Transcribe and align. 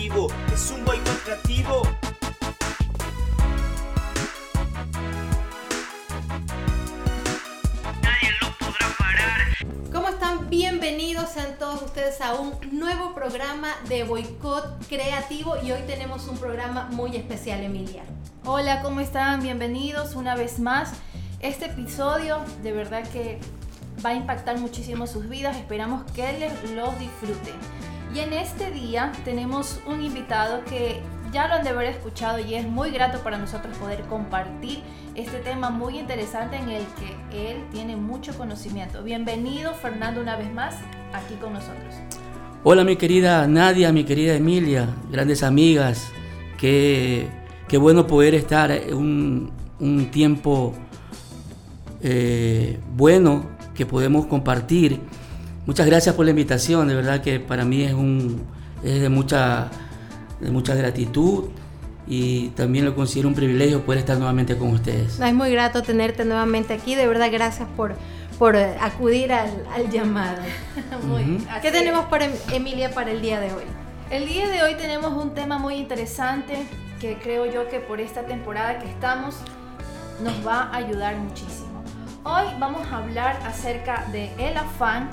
creativo, 0.00 0.28
es 0.52 0.70
un 0.70 0.84
boicot 0.84 1.22
creativo. 1.24 1.82
Nadie 8.02 8.30
lo 8.40 8.48
podrá 8.58 8.86
parar. 8.98 9.92
¿Cómo 9.92 10.08
están? 10.08 10.48
Bienvenidos 10.48 11.28
sean 11.28 11.58
todos 11.58 11.82
ustedes 11.82 12.20
a 12.22 12.34
un 12.34 12.54
nuevo 12.72 13.14
programa 13.14 13.68
de 13.88 14.04
Boicot 14.04 14.86
Creativo 14.88 15.56
y 15.62 15.72
hoy 15.72 15.82
tenemos 15.86 16.26
un 16.28 16.38
programa 16.38 16.88
muy 16.92 17.16
especial, 17.16 17.62
Emilia. 17.62 18.02
Hola, 18.44 18.80
¿cómo 18.82 19.00
están? 19.00 19.42
Bienvenidos 19.42 20.14
una 20.14 20.34
vez 20.34 20.58
más. 20.60 20.92
Este 21.40 21.66
episodio 21.66 22.38
de 22.62 22.72
verdad 22.72 23.06
que 23.10 23.38
va 24.04 24.10
a 24.10 24.14
impactar 24.14 24.58
muchísimo 24.58 25.06
sus 25.06 25.28
vidas. 25.28 25.56
Esperamos 25.58 26.10
que 26.12 26.32
les 26.38 26.70
los 26.70 26.98
disfruten. 26.98 27.54
Y 28.12 28.18
en 28.18 28.32
este 28.32 28.72
día 28.72 29.12
tenemos 29.24 29.80
un 29.86 30.02
invitado 30.02 30.64
que 30.64 31.00
ya 31.32 31.46
lo 31.46 31.54
han 31.54 31.62
de 31.62 31.70
haber 31.70 31.86
escuchado 31.86 32.40
y 32.40 32.54
es 32.54 32.66
muy 32.66 32.90
grato 32.90 33.20
para 33.20 33.38
nosotros 33.38 33.76
poder 33.78 34.00
compartir 34.02 34.80
este 35.14 35.38
tema 35.38 35.70
muy 35.70 35.96
interesante 35.96 36.56
en 36.56 36.70
el 36.70 36.82
que 37.30 37.52
él 37.52 37.58
tiene 37.70 37.94
mucho 37.94 38.36
conocimiento. 38.36 39.04
Bienvenido 39.04 39.74
Fernando 39.74 40.20
una 40.20 40.34
vez 40.34 40.52
más 40.52 40.74
aquí 41.12 41.34
con 41.40 41.52
nosotros. 41.52 41.94
Hola 42.64 42.82
mi 42.82 42.96
querida 42.96 43.46
Nadia, 43.46 43.92
mi 43.92 44.02
querida 44.02 44.34
Emilia, 44.34 44.88
grandes 45.08 45.44
amigas, 45.44 46.10
qué, 46.58 47.28
qué 47.68 47.78
bueno 47.78 48.08
poder 48.08 48.34
estar 48.34 48.72
un, 48.92 49.52
un 49.78 50.10
tiempo 50.10 50.74
eh, 52.02 52.80
bueno 52.96 53.46
que 53.72 53.86
podemos 53.86 54.26
compartir. 54.26 55.00
Muchas 55.66 55.86
gracias 55.86 56.14
por 56.14 56.24
la 56.24 56.30
invitación, 56.30 56.88
de 56.88 56.94
verdad 56.94 57.20
que 57.20 57.38
para 57.38 57.64
mí 57.64 57.82
es, 57.82 57.92
un, 57.92 58.42
es 58.82 59.00
de, 59.00 59.08
mucha, 59.08 59.68
de 60.40 60.50
mucha 60.50 60.74
gratitud 60.74 61.44
y 62.06 62.48
también 62.50 62.84
lo 62.84 62.94
considero 62.94 63.28
un 63.28 63.34
privilegio 63.34 63.82
poder 63.84 64.00
estar 64.00 64.16
nuevamente 64.16 64.56
con 64.56 64.68
ustedes. 64.68 65.20
Es 65.20 65.34
muy 65.34 65.50
grato 65.52 65.82
tenerte 65.82 66.24
nuevamente 66.24 66.74
aquí, 66.74 66.94
de 66.94 67.06
verdad 67.06 67.28
gracias 67.30 67.68
por, 67.76 67.94
por 68.38 68.56
eh, 68.56 68.74
acudir 68.80 69.32
al, 69.32 69.50
al 69.74 69.90
llamado. 69.90 70.42
Muy- 71.06 71.36
Ujú. 71.36 71.44
así 71.50 71.60
¿Qué 71.62 71.70
tenemos 71.70 72.06
para 72.06 72.24
Em- 72.24 72.32
Emilia 72.52 72.90
para 72.90 73.10
el 73.12 73.20
día 73.22 73.38
de 73.38 73.52
hoy? 73.52 73.64
El 74.10 74.26
día 74.26 74.48
de 74.48 74.62
hoy 74.62 74.74
tenemos 74.74 75.12
un 75.12 75.34
tema 75.34 75.58
muy 75.58 75.74
interesante 75.74 76.66
que 77.00 77.18
creo 77.22 77.46
yo 77.46 77.68
que 77.68 77.78
por 77.78 78.00
esta 78.00 78.22
temporada 78.26 78.78
que 78.78 78.88
estamos 78.88 79.36
nos 80.24 80.44
va 80.44 80.62
a 80.64 80.76
ayudar 80.76 81.16
muchísimo. 81.16 81.84
Hoy 82.24 82.44
vamos 82.58 82.86
a 82.90 82.96
hablar 82.98 83.38
acerca 83.46 84.06
de 84.10 84.30
el 84.38 84.56
afán 84.56 85.08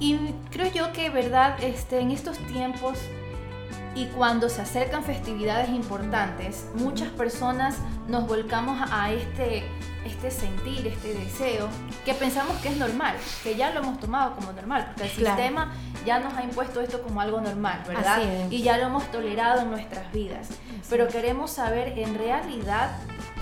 y 0.00 0.16
creo 0.50 0.70
yo 0.72 0.92
que 0.92 1.10
verdad 1.10 1.56
este, 1.62 2.00
en 2.00 2.10
estos 2.10 2.38
tiempos 2.38 2.98
y 3.94 4.06
cuando 4.06 4.48
se 4.48 4.62
acercan 4.62 5.02
festividades 5.02 5.70
importantes, 5.70 6.66
muchas 6.74 7.08
personas 7.10 7.76
nos 8.06 8.28
volcamos 8.28 8.78
a 8.92 9.10
este, 9.12 9.64
este 10.04 10.30
sentir, 10.30 10.86
este 10.86 11.14
deseo, 11.14 11.68
que 12.04 12.14
pensamos 12.14 12.56
que 12.58 12.68
es 12.68 12.76
normal, 12.76 13.16
que 13.42 13.56
ya 13.56 13.70
lo 13.70 13.80
hemos 13.80 13.98
tomado 13.98 14.36
como 14.36 14.52
normal, 14.52 14.92
porque 14.94 15.04
el 15.04 15.10
Claro. 15.10 15.36
sistema 15.36 15.72
ya 16.06 16.20
nos 16.20 16.32
ha 16.34 16.44
impuesto 16.44 16.80
esto 16.80 17.02
como 17.02 17.20
algo 17.20 17.40
normal, 17.40 17.82
¿verdad? 17.88 18.18
Así. 18.18 18.54
Y 18.54 18.62
ya 18.62 18.78
lo 18.78 18.84
hemos 18.86 19.10
tolerado 19.10 19.62
en 19.62 19.70
nuestras 19.70 20.12
vidas. 20.12 20.48
Pero 20.88 21.08
queremos 21.08 21.50
saber 21.50 21.98
en 21.98 22.14
realidad 22.16 22.90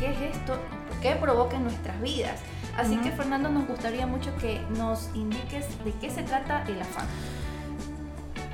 qué 0.01 0.11
es 0.13 0.35
esto, 0.37 0.59
qué 1.03 1.17
provoca 1.17 1.57
en 1.57 1.65
nuestras 1.65 2.01
vidas. 2.01 2.41
Así 2.77 2.97
que 2.97 3.11
Fernando, 3.11 3.49
nos 3.49 3.67
gustaría 3.67 4.07
mucho 4.07 4.31
que 4.37 4.61
nos 4.77 5.09
indiques 5.15 5.67
de 5.85 5.93
qué 6.01 6.11
se 6.11 6.23
trata 6.23 6.65
el 6.69 6.81
afán. 6.81 7.07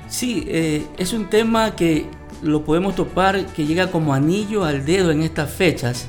Sí, 0.07 0.45
eh, 0.47 0.85
es 0.97 1.11
un 1.13 1.29
tema 1.29 1.75
que 1.75 2.05
lo 2.41 2.63
podemos 2.63 2.95
topar, 2.95 3.45
que 3.47 3.65
llega 3.65 3.91
como 3.91 4.13
anillo 4.13 4.63
al 4.63 4.85
dedo 4.85 5.11
en 5.11 5.23
estas 5.23 5.51
fechas, 5.51 6.07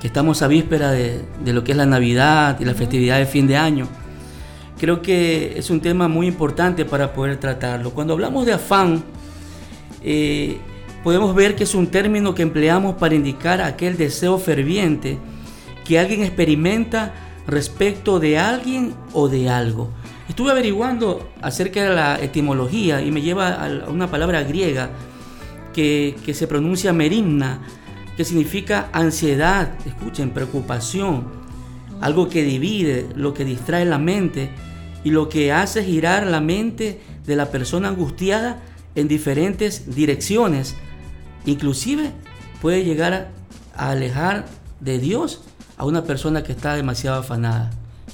que 0.00 0.06
estamos 0.06 0.42
a 0.42 0.48
víspera 0.48 0.90
de, 0.92 1.22
de 1.44 1.52
lo 1.52 1.64
que 1.64 1.72
es 1.72 1.76
la 1.76 1.86
Navidad 1.86 2.58
y 2.60 2.64
la 2.64 2.74
festividad 2.74 3.18
de 3.18 3.26
fin 3.26 3.46
de 3.46 3.56
año. 3.56 3.86
Creo 4.78 5.02
que 5.02 5.58
es 5.58 5.68
un 5.70 5.80
tema 5.80 6.08
muy 6.08 6.26
importante 6.26 6.84
para 6.84 7.12
poder 7.12 7.36
tratarlo. 7.38 7.90
Cuando 7.90 8.14
hablamos 8.14 8.46
de 8.46 8.54
afán, 8.54 9.02
eh, 10.02 10.58
podemos 11.04 11.34
ver 11.34 11.54
que 11.54 11.64
es 11.64 11.74
un 11.74 11.88
término 11.88 12.34
que 12.34 12.42
empleamos 12.42 12.94
para 12.96 13.14
indicar 13.14 13.60
aquel 13.60 13.96
deseo 13.96 14.38
ferviente 14.38 15.18
que 15.84 15.98
alguien 15.98 16.22
experimenta 16.22 17.12
respecto 17.46 18.20
de 18.20 18.38
alguien 18.38 18.94
o 19.12 19.28
de 19.28 19.48
algo. 19.48 19.90
Estuve 20.28 20.52
averiguando 20.52 21.28
acerca 21.42 21.82
de 21.82 21.94
la 21.94 22.20
etimología 22.20 23.02
y 23.02 23.10
me 23.10 23.22
lleva 23.22 23.64
a 23.64 23.90
una 23.90 24.10
palabra 24.10 24.42
griega 24.42 24.90
que, 25.72 26.16
que 26.24 26.34
se 26.34 26.46
pronuncia 26.46 26.92
merimna, 26.92 27.60
que 28.16 28.24
significa 28.24 28.88
ansiedad, 28.92 29.74
escuchen, 29.86 30.30
preocupación, 30.30 31.26
algo 32.00 32.28
que 32.28 32.42
divide, 32.42 33.08
lo 33.14 33.34
que 33.34 33.44
distrae 33.44 33.84
la 33.84 33.98
mente 33.98 34.50
y 35.04 35.10
lo 35.10 35.28
que 35.28 35.52
hace 35.52 35.84
girar 35.84 36.26
la 36.26 36.40
mente 36.40 37.00
de 37.26 37.36
la 37.36 37.50
persona 37.50 37.88
angustiada 37.88 38.62
en 38.94 39.08
diferentes 39.08 39.94
direcciones. 39.94 40.76
Inclusive 41.46 42.12
puede 42.60 42.84
llegar 42.84 43.30
a 43.74 43.90
alejar 43.90 44.46
de 44.80 44.98
Dios 44.98 45.42
a 45.80 45.86
una 45.86 46.04
persona 46.04 46.42
que 46.42 46.52
está 46.52 46.74
demasiado 46.74 47.20
afanada. 47.20 47.70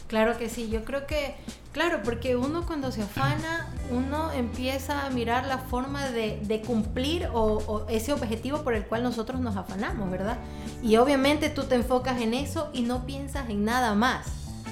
Claro 0.06 0.38
que 0.38 0.49
sí, 0.49 0.69
yo 0.71 0.84
creo 0.84 1.04
que, 1.04 1.34
claro, 1.72 1.99
porque 2.04 2.37
uno 2.37 2.65
cuando 2.65 2.93
se 2.93 3.03
afana, 3.03 3.66
uno 3.91 4.31
empieza 4.31 5.04
a 5.04 5.10
mirar 5.10 5.47
la 5.47 5.59
forma 5.59 6.06
de, 6.10 6.62
cumplir 6.65 7.28
o 7.34 7.84
ese 7.88 8.12
objetivo 8.12 8.62
por 8.62 8.75
el 8.75 8.84
cual 8.84 9.03
nosotros 9.03 9.41
nos 9.41 9.56
afanamos, 9.56 10.09
¿verdad? 10.12 10.38
Y 10.81 10.97
obviamente 10.97 11.50
tú 11.50 11.65
te 11.65 11.75
enfocas 11.75 12.21
en 12.21 12.34
eso 12.34 12.71
y 12.72 12.82
no 12.82 13.05
piensas 13.05 13.50
en 13.50 13.65
nada 13.65 13.97
más, 13.97 14.28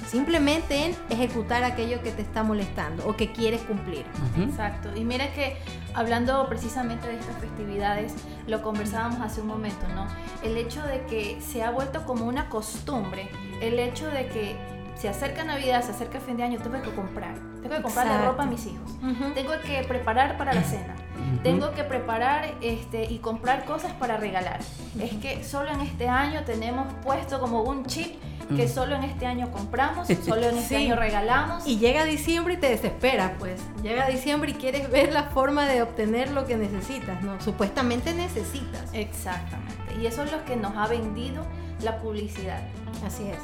simplemente 0.07 0.85
en 0.85 0.95
ejecutar 1.09 1.63
aquello 1.63 2.01
que 2.01 2.11
te 2.11 2.21
está 2.21 2.43
molestando 2.43 3.07
o 3.07 3.15
que 3.15 3.31
quieres 3.31 3.61
cumplir. 3.61 4.05
Exacto. 4.39 4.89
Y 4.95 5.03
mira 5.03 5.33
que 5.33 5.57
hablando 5.93 6.47
precisamente 6.47 7.07
de 7.07 7.19
estas 7.19 7.37
festividades, 7.37 8.13
lo 8.47 8.61
conversábamos 8.61 9.21
hace 9.21 9.41
un 9.41 9.47
momento, 9.47 9.87
¿no? 9.95 10.07
El 10.43 10.57
hecho 10.57 10.81
de 10.83 11.05
que 11.05 11.41
se 11.41 11.63
ha 11.63 11.71
vuelto 11.71 12.05
como 12.05 12.25
una 12.25 12.49
costumbre, 12.49 13.29
el 13.61 13.79
hecho 13.79 14.07
de 14.07 14.27
que 14.27 14.55
se 14.95 15.09
acerca 15.09 15.43
Navidad, 15.43 15.83
se 15.83 15.91
acerca 15.91 16.19
fin 16.19 16.37
de 16.37 16.43
año, 16.43 16.59
tengo 16.59 16.81
que 16.81 16.91
comprar, 16.91 17.35
tengo 17.61 17.75
que 17.75 17.81
comprarle 17.81 18.13
Exacto. 18.13 18.31
ropa 18.31 18.43
a 18.43 18.45
mis 18.45 18.65
hijos, 18.65 18.91
tengo 19.33 19.51
que 19.65 19.83
preparar 19.85 20.37
para 20.37 20.53
la 20.53 20.63
cena, 20.63 20.95
tengo 21.43 21.71
que 21.71 21.83
preparar 21.83 22.53
este, 22.61 23.03
y 23.11 23.19
comprar 23.19 23.65
cosas 23.65 23.91
para 23.93 24.15
regalar. 24.15 24.59
Es 24.99 25.13
que 25.15 25.43
solo 25.43 25.71
en 25.71 25.81
este 25.81 26.07
año 26.07 26.43
tenemos 26.45 26.87
puesto 27.03 27.39
como 27.39 27.63
un 27.63 27.85
chip 27.85 28.15
que 28.55 28.65
Mm. 28.65 28.69
solo 28.69 28.95
en 28.95 29.03
este 29.03 29.25
año 29.25 29.51
compramos, 29.51 30.07
solo 30.25 30.43
en 30.49 30.57
este 30.57 30.77
Sí. 30.77 30.85
año 30.85 30.95
regalamos. 30.95 31.65
Y 31.67 31.77
llega 31.77 32.05
diciembre 32.05 32.55
y 32.55 32.57
te 32.57 32.69
desespera, 32.69 33.35
pues. 33.39 33.61
Llega 33.83 34.07
diciembre 34.07 34.51
y 34.51 34.53
quieres 34.53 34.89
ver 34.91 35.13
la 35.13 35.23
forma 35.23 35.65
de 35.65 35.81
obtener 35.81 36.31
lo 36.31 36.45
que 36.45 36.55
necesitas, 36.57 37.21
¿no? 37.23 37.39
Supuestamente 37.41 38.13
necesitas. 38.13 38.83
Exactamente. 38.93 39.73
Y 40.01 40.05
eso 40.07 40.23
es 40.23 40.31
lo 40.31 40.43
que 40.45 40.55
nos 40.55 40.75
ha 40.75 40.87
vendido 40.87 41.43
la 41.83 41.97
publicidad. 41.99 42.61
Así 43.05 43.23
es. 43.23 43.37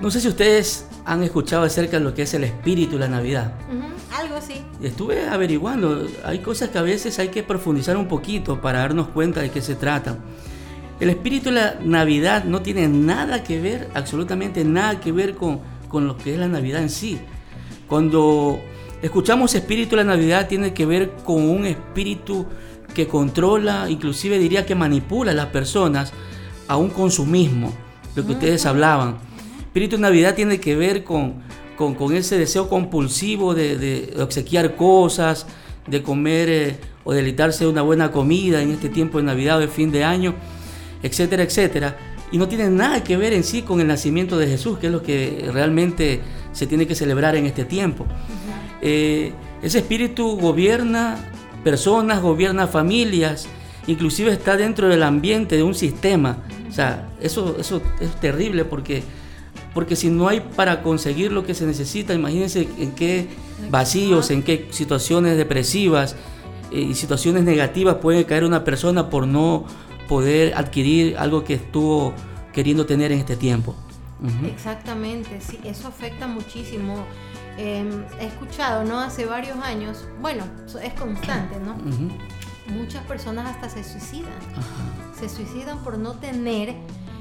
No 0.00 0.10
sé 0.10 0.20
si 0.20 0.28
ustedes 0.28 0.86
han 1.04 1.22
escuchado 1.22 1.62
acerca 1.64 1.98
de 1.98 2.04
lo 2.04 2.14
que 2.14 2.22
es 2.22 2.32
el 2.34 2.44
espíritu 2.44 2.92
de 2.92 3.00
la 3.00 3.08
Navidad. 3.08 3.52
Ujú, 3.68 3.86
Algo 4.22 4.36
así. 4.36 4.62
Estuve 4.82 5.28
averiguando, 5.28 6.06
hay 6.24 6.38
cosas 6.40 6.70
que 6.70 6.78
a 6.78 6.82
veces 6.82 7.18
hay 7.18 7.28
que 7.28 7.42
profundizar 7.42 7.96
un 7.96 8.08
poquito 8.08 8.60
para 8.60 8.80
darnos 8.80 9.08
cuenta 9.08 9.40
de 9.40 9.50
qué 9.50 9.60
se 9.62 9.74
trata. 9.74 10.16
El 11.00 11.08
espíritu 11.08 11.46
de 11.46 11.52
la 11.52 11.78
Navidad 11.82 12.44
no 12.44 12.60
tiene 12.60 12.86
nada 12.86 13.42
que 13.42 13.58
ver, 13.58 13.88
absolutamente 13.94 14.64
nada 14.64 15.00
que 15.00 15.12
ver 15.12 15.34
con, 15.34 15.60
con 15.88 16.06
lo 16.06 16.18
que 16.18 16.34
es 16.34 16.38
la 16.38 16.46
Navidad 16.46 16.82
en 16.82 16.90
sí. 16.90 17.18
Cuando 17.88 18.60
escuchamos 19.00 19.54
espíritu 19.54 19.96
de 19.96 20.04
la 20.04 20.14
Navidad 20.14 20.46
tiene 20.46 20.74
que 20.74 20.84
ver 20.84 21.12
con 21.24 21.48
un 21.48 21.64
espíritu 21.64 22.46
que 22.94 23.08
controla, 23.08 23.88
inclusive 23.88 24.38
diría 24.38 24.66
que 24.66 24.74
manipula 24.74 25.32
a 25.32 25.34
las 25.34 25.46
personas 25.46 26.12
a 26.68 26.76
un 26.76 26.90
consumismo, 26.90 27.72
lo 28.14 28.26
que 28.26 28.32
ustedes 28.32 28.66
hablaban. 28.66 29.16
Espíritu 29.58 29.96
de 29.96 30.02
Navidad 30.02 30.34
tiene 30.34 30.60
que 30.60 30.76
ver 30.76 31.02
con, 31.02 31.36
con, 31.76 31.94
con 31.94 32.14
ese 32.14 32.36
deseo 32.36 32.68
compulsivo 32.68 33.54
de, 33.54 33.78
de 33.78 34.22
obsequiar 34.22 34.76
cosas, 34.76 35.46
de 35.86 36.02
comer 36.02 36.48
eh, 36.50 36.80
o 37.04 37.12
deleitarse 37.14 37.64
de 37.64 37.70
una 37.70 37.82
buena 37.82 38.12
comida 38.12 38.60
en 38.60 38.70
este 38.70 38.90
tiempo 38.90 39.16
de 39.16 39.24
Navidad 39.24 39.56
o 39.56 39.60
de 39.60 39.68
fin 39.68 39.90
de 39.90 40.04
año, 40.04 40.34
etcétera, 41.02 41.42
etcétera. 41.42 41.96
Y 42.32 42.38
no 42.38 42.48
tiene 42.48 42.68
nada 42.70 43.02
que 43.02 43.16
ver 43.16 43.32
en 43.32 43.42
sí 43.42 43.62
con 43.62 43.80
el 43.80 43.88
nacimiento 43.88 44.38
de 44.38 44.46
Jesús, 44.46 44.78
que 44.78 44.86
es 44.86 44.92
lo 44.92 45.02
que 45.02 45.48
realmente 45.52 46.20
se 46.52 46.66
tiene 46.66 46.86
que 46.86 46.94
celebrar 46.94 47.34
en 47.36 47.46
este 47.46 47.64
tiempo. 47.64 48.06
Eh, 48.82 49.32
ese 49.62 49.78
espíritu 49.78 50.38
gobierna 50.38 51.18
personas, 51.64 52.22
gobierna 52.22 52.66
familias, 52.66 53.46
inclusive 53.86 54.32
está 54.32 54.56
dentro 54.56 54.88
del 54.88 55.02
ambiente 55.02 55.56
de 55.56 55.62
un 55.62 55.74
sistema. 55.74 56.38
O 56.68 56.72
sea, 56.72 57.08
eso, 57.20 57.56
eso 57.58 57.82
es 58.00 58.14
terrible 58.20 58.64
porque, 58.64 59.02
porque 59.74 59.96
si 59.96 60.08
no 60.08 60.28
hay 60.28 60.40
para 60.40 60.82
conseguir 60.82 61.32
lo 61.32 61.44
que 61.44 61.54
se 61.54 61.66
necesita, 61.66 62.14
imagínense 62.14 62.68
en 62.78 62.92
qué 62.92 63.26
vacíos, 63.70 64.30
en 64.30 64.42
qué 64.42 64.68
situaciones 64.70 65.36
depresivas, 65.36 66.16
eh, 66.72 66.80
y 66.80 66.94
situaciones 66.94 67.42
negativas 67.44 67.96
pueden 67.96 68.24
caer 68.24 68.44
una 68.44 68.64
persona 68.64 69.10
por 69.10 69.26
no 69.26 69.64
poder 70.10 70.54
adquirir 70.56 71.16
algo 71.18 71.44
que 71.44 71.54
estuvo 71.54 72.12
queriendo 72.52 72.84
tener 72.84 73.12
en 73.12 73.20
este 73.20 73.36
tiempo. 73.36 73.76
Exactamente, 74.44 75.40
sí, 75.40 75.60
eso 75.62 75.86
afecta 75.86 76.26
muchísimo. 76.26 77.06
Em, 77.56 78.02
he 78.18 78.26
escuchado, 78.26 78.82
¿no? 78.82 78.98
Hace 78.98 79.24
varios 79.24 79.56
años, 79.58 80.08
bueno, 80.20 80.42
es 80.82 80.94
constante, 80.94 81.60
¿no? 81.60 81.76
Muchas 82.74 83.04
personas 83.04 83.54
hasta 83.54 83.68
se 83.68 83.84
suicidan. 83.84 84.32
Se 85.16 85.28
suicidan 85.28 85.78
por 85.84 85.96
no 85.96 86.14
tener 86.14 86.74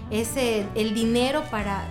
ese, 0.10 0.66
el 0.74 0.96
dinero 0.96 1.44
para 1.52 1.88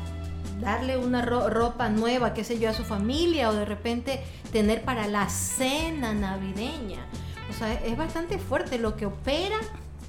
darle 0.61 0.99
una 0.99 1.23
ropa 1.23 1.89
nueva, 1.91 2.35
qué 2.35 2.43
sé 2.43 2.59
yo, 2.59 2.71
a 2.71 2.75
su 2.75 2.83
familia 2.83 3.51
o 3.51 3.55
de 3.55 3.65
repente 3.65 4.21
tener 4.51 4.83
para 4.83 5.07
la 5.07 5.29
cena 5.29 6.13
navideña. 6.13 7.07
O 7.49 7.53
sea, 7.57 7.73
es 7.73 7.97
bastante 7.97 8.39
fuerte 8.39 8.79
lo 8.79 8.97
que 8.97 9.07
opera 9.07 9.59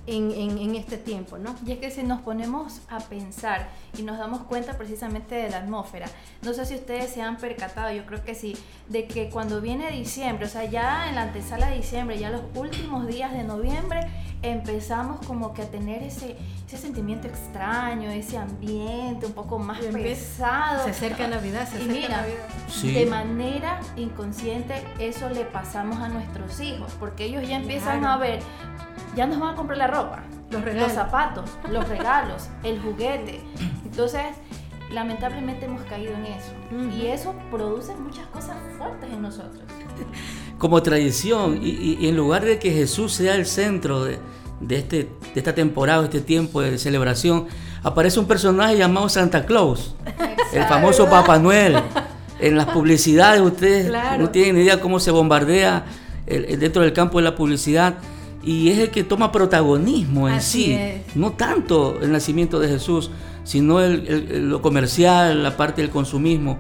en, 0.08 0.76
este 0.76 0.98
tiempo, 0.98 1.38
¿no? 1.38 1.56
Y 1.66 1.72
es 1.72 1.80
que 1.80 1.92
si 1.92 2.04
nos 2.04 2.22
ponemos 2.22 2.82
a 2.90 3.00
pensar 3.00 3.70
y 3.98 4.04
nos 4.04 4.18
damos 4.18 4.42
cuenta 4.42 4.78
precisamente 4.78 5.36
de 5.36 5.50
la 5.50 5.58
atmósfera, 5.58 6.08
no 6.42 6.54
sé 6.54 6.66
si 6.66 6.76
ustedes 6.76 7.12
se 7.12 7.22
han 7.22 7.38
percatado, 7.38 7.92
yo 7.92 8.06
creo 8.06 8.24
que 8.24 8.36
sí, 8.36 8.58
de 8.88 9.06
que 9.06 9.30
cuando 9.30 9.62
viene 9.62 9.92
diciembre, 9.92 10.46
o 10.46 10.50
sea, 10.50 10.66
ya 10.66 11.10
en 11.10 11.16
la 11.16 11.24
antesala 11.24 11.70
de 11.70 11.78
diciembre, 11.78 12.18
ya 12.18 12.30
los 12.30 12.42
últimos 12.56 13.08
días 13.08 13.34
de 13.34 13.44
noviembre, 13.44 14.08
empezamos 14.42 15.26
como 15.26 15.54
que 15.54 15.64
a 15.64 15.66
tener 15.66 16.02
ese, 16.02 16.38
ese 16.66 16.78
sentimiento 16.78 17.28
extraño, 17.28 18.10
ese 18.10 18.38
ambiente 18.38 19.26
un 19.26 19.34
poco 19.34 19.60
más 19.60 19.80
pesado. 19.80 20.86
Se 20.86 20.92
acerca 20.92 21.28
Navidad, 21.28 21.68
se 21.68 21.78
acerca 21.78 21.94
y 21.94 21.98
mira, 22.02 22.26
de 22.84 23.06
manera 23.06 23.80
inconsciente 23.98 24.84
eso 24.98 25.30
le 25.30 25.44
pasamos 25.44 26.00
a 26.00 26.08
nuestros 26.08 26.60
hijos, 26.62 26.94
porque 27.00 27.26
ellos 27.26 27.48
ya 27.48 27.58
empiezan 27.58 28.06
a 28.06 28.18
ver 28.18 28.40
ya 29.16 29.28
nos 29.28 29.40
van 29.40 29.54
a 29.54 29.56
comprar 29.56 29.78
la 29.78 29.88
ropa, 29.88 30.24
los, 30.50 30.64
los 30.74 30.92
zapatos, 30.92 31.50
los 31.70 31.88
regalos, 31.88 32.50
el 32.64 32.82
juguete. 32.82 33.42
Entonces, 33.86 34.24
lamentablemente 34.92 35.66
hemos 35.66 35.82
caído 35.84 36.14
en 36.14 36.26
eso. 36.26 36.52
Y 36.96 37.08
eso 37.08 37.34
produce 37.52 37.94
muchas 37.96 38.26
cosas 38.28 38.58
fuertes 38.78 39.12
en 39.12 39.22
nosotros. 39.22 39.64
Como 40.58 40.82
tradición, 40.82 41.60
y, 41.62 42.08
en 42.08 42.16
lugar 42.16 42.44
de 42.44 42.60
que 42.60 42.72
Jesús 42.72 43.14
sea 43.14 43.36
el 43.36 43.46
centro 43.46 44.04
de, 44.04 44.20
este, 44.70 45.10
de 45.34 45.40
esta 45.40 45.56
temporada, 45.56 46.02
de 46.02 46.06
este 46.06 46.22
tiempo 46.22 46.62
de 46.62 46.78
celebración, 46.78 47.48
aparece 47.84 48.20
un 48.20 48.28
personaje 48.28 48.78
llamado 48.78 49.08
Santa 49.10 49.46
Claus, 49.46 49.96
el 50.54 50.64
famoso 50.66 51.10
Papá 51.10 51.40
Noel. 51.40 51.78
En 52.40 52.56
las 52.56 52.68
publicidades, 52.68 53.42
ustedes 53.42 53.92
no 54.18 54.30
tienen 54.30 54.62
idea 54.62 54.80
cómo 54.80 55.02
se 55.02 55.12
bombardea 55.12 55.86
dentro 56.26 56.82
del 56.82 56.94
campo 56.94 57.18
de 57.18 57.26
la 57.26 57.36
publicidad 57.36 57.96
y 58.42 58.70
es 58.70 58.78
el 58.80 58.90
que 58.90 59.04
toma 59.04 59.32
protagonismo 59.32 60.30
en 60.30 60.42
sí, 60.42 60.78
no 61.16 61.34
tanto 61.34 62.00
el 62.02 62.12
nacimiento 62.12 62.60
de 62.60 62.70
Jesús, 62.70 63.12
sino 63.44 63.82
el, 63.82 64.50
lo 64.50 64.62
comercial, 64.62 65.44
la 65.44 65.58
parte 65.58 65.82
del 65.82 65.92
consumismo. 65.92 66.58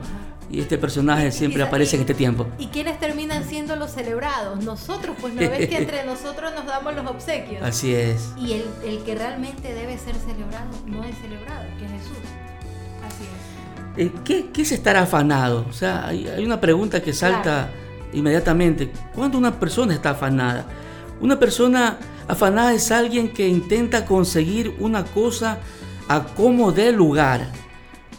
Y 0.51 0.59
este 0.59 0.79
personaje 0.79 1.31
siempre 1.31 1.61
aparece 1.61 1.95
en 1.95 2.01
este 2.01 2.15
tiempo. 2.15 2.47
¿Y 2.57 2.67
quiénes 2.67 2.99
terminan 2.99 3.43
siendo 3.47 3.75
los 3.75 3.91
celebrados? 3.91 4.63
Nosotros, 4.63 5.15
pues 5.21 5.35
no 5.35 5.41
ves 5.41 5.69
que 5.69 5.77
entre 5.83 6.03
nosotros 6.05 6.51
nos 6.55 6.65
damos 6.65 6.95
los 6.95 7.05
obsequios. 7.05 7.61
Así 7.61 7.93
es. 7.93 8.33
Y 8.35 8.53
el, 8.53 8.65
el 8.83 9.03
que 9.03 9.13
realmente 9.13 9.75
debe 9.75 9.99
ser 9.99 10.15
celebrado 10.15 10.71
no 10.87 11.03
es 11.03 11.15
celebrado, 11.19 11.65
que 11.77 11.85
es 11.85 11.91
Jesús. 11.91 12.17
Así 13.05 13.23
es. 13.25 14.07
Eh, 14.07 14.11
¿Qué, 14.25 14.49
¿Qué, 14.51 14.63
es 14.63 14.71
estar 14.71 14.97
afanado? 14.97 15.67
O 15.69 15.73
sea, 15.73 16.07
hay, 16.07 16.27
hay 16.27 16.43
una 16.43 16.59
pregunta 16.59 16.99
que 16.99 17.13
salta 17.13 17.69
inmediatamente. 18.11 18.91
¿Cuándo 19.13 19.37
una 19.37 19.59
persona 19.59 19.93
está 19.93 20.11
afanada? 20.11 20.65
Una 21.21 21.39
persona 21.39 21.97
afanada 22.27 22.73
es 22.73 22.91
alguien 22.91 23.29
que 23.29 23.47
intenta 23.47 24.05
conseguir 24.05 24.75
una 24.79 25.03
cosa 25.03 25.59
a 26.07 26.23
como 26.23 26.71
dé 26.71 26.91
lugar, 26.91 27.51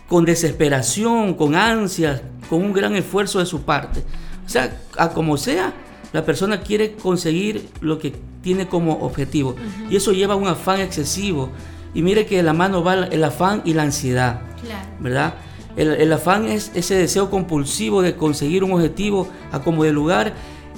con 0.08 0.24
desesperación, 0.24 1.34
con 1.34 1.54
ansias, 1.54 2.22
con 2.48 2.62
un 2.62 2.72
gran 2.72 2.94
esfuerzo 2.96 3.38
de 3.38 3.46
su 3.46 3.62
parte. 3.62 4.04
O 4.44 4.48
sea, 4.48 4.76
a 4.98 5.10
como 5.10 5.36
sea, 5.36 5.72
la 6.12 6.24
persona 6.24 6.60
quiere 6.60 6.94
conseguir 6.94 7.68
lo 7.80 7.98
que 7.98 8.12
tiene 8.42 8.68
como 8.68 8.94
objetivo. 9.00 9.54
Y 9.88 9.96
eso 9.96 10.12
lleva 10.12 10.34
a 10.34 10.36
un 10.36 10.48
afán 10.48 10.80
excesivo. 10.80 11.50
Y 11.94 12.02
mire 12.02 12.26
que 12.26 12.36
de 12.36 12.42
la 12.42 12.52
mano 12.52 12.82
va 12.82 12.94
el 12.94 13.24
afán 13.24 13.62
y 13.64 13.74
la 13.74 13.84
ansiedad. 13.84 14.40
¿Verdad? 14.98 15.34
El, 15.76 15.92
el, 15.92 16.12
afán 16.12 16.46
es 16.46 16.72
ese 16.74 16.96
deseo 16.96 17.30
compulsivo 17.30 18.02
de 18.02 18.16
conseguir 18.16 18.64
un 18.64 18.72
objetivo 18.72 19.28
a 19.52 19.60
como 19.60 19.84
de 19.84 19.92
lugar. 19.92 20.34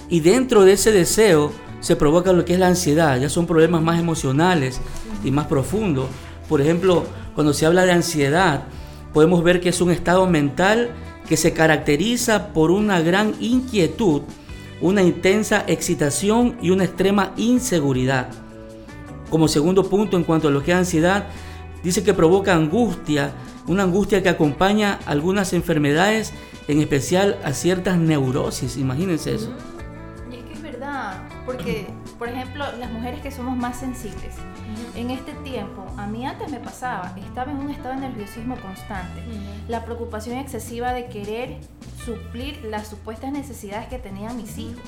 Y 0.09 0.21
dentro 0.21 0.65
de 0.65 0.75
ese 0.75 0.93
deseo 0.93 1.53
se 1.83 1.97
provoca 1.97 2.33
lo 2.33 2.45
que 2.45 2.55
es 2.55 2.61
la 2.61 2.69
ansiedad, 2.69 3.21
ya 3.21 3.29
son 3.29 3.47
problemas 3.47 3.83
más 3.83 4.01
emocionales 4.01 4.81
y 5.25 5.31
más 5.33 5.47
profundos. 5.49 6.07
Por 6.49 6.61
ejemplo, 6.61 7.05
cuando 7.35 7.53
se 7.53 7.67
habla 7.67 7.85
de 7.85 7.93
ansiedad, 7.93 8.63
podemos 9.13 9.43
ver 9.43 9.61
que 9.61 9.69
es 9.69 9.81
un 9.81 9.91
estado 9.91 10.27
mental 10.29 10.93
que 11.29 11.37
se 11.37 11.53
caracteriza 11.53 12.53
por 12.53 12.71
una 12.71 13.01
gran 13.01 13.35
inquietud, 13.41 14.23
una 14.81 15.03
intensa 15.03 15.65
excitación 15.67 16.57
y 16.63 16.71
una 16.71 16.85
extrema 16.85 17.33
inseguridad. 17.37 18.29
Como 19.29 19.49
segundo 19.49 19.89
punto 19.89 20.17
en 20.17 20.25
cuanto 20.25 20.49
a 20.49 20.51
lo 20.53 20.63
que 20.63 20.71
es 20.71 20.79
ansiedad, 20.79 21.27
dice 21.83 22.05
que 22.05 22.15
provoca 22.15 22.55
angustia, 22.55 23.33
una 23.67 23.83
angustia 23.83 24.23
que 24.23 24.29
acompaña 24.29 25.01
algunas 25.05 25.53
enfermedades, 25.53 26.33
en 26.69 26.81
especial 26.81 27.39
a 27.45 27.53
ciertas 27.53 27.99
neurosis, 27.99 28.77
imagínense 28.77 29.35
eso. 29.35 29.53
Porque, 31.45 31.87
por 32.19 32.29
ejemplo, 32.29 32.65
las 32.79 32.91
mujeres 32.91 33.21
que 33.21 33.31
somos 33.31 33.57
más 33.57 33.79
sensibles, 33.79 34.35
en 34.95 35.11
este 35.11 35.33
tiempo, 35.45 35.85
a 35.97 36.07
mí 36.07 36.27
antes 36.27 36.51
me 36.51 36.61
pasaba, 36.61 37.15
estaba 37.17 37.51
en 37.51 37.59
un 37.59 37.71
estado 37.71 37.95
de 37.95 38.01
nerviosismo 38.01 38.57
constante, 38.57 39.23
la 39.69 39.85
preocupación 39.85 40.39
excesiva 40.39 40.93
de 40.93 41.07
querer 41.07 41.59
suplir 42.05 42.65
las 42.65 42.89
supuestas 42.89 43.33
necesidades 43.33 43.89
que 43.89 43.99
tenían 43.99 44.37
mis 44.37 44.59
hijos. 44.59 44.83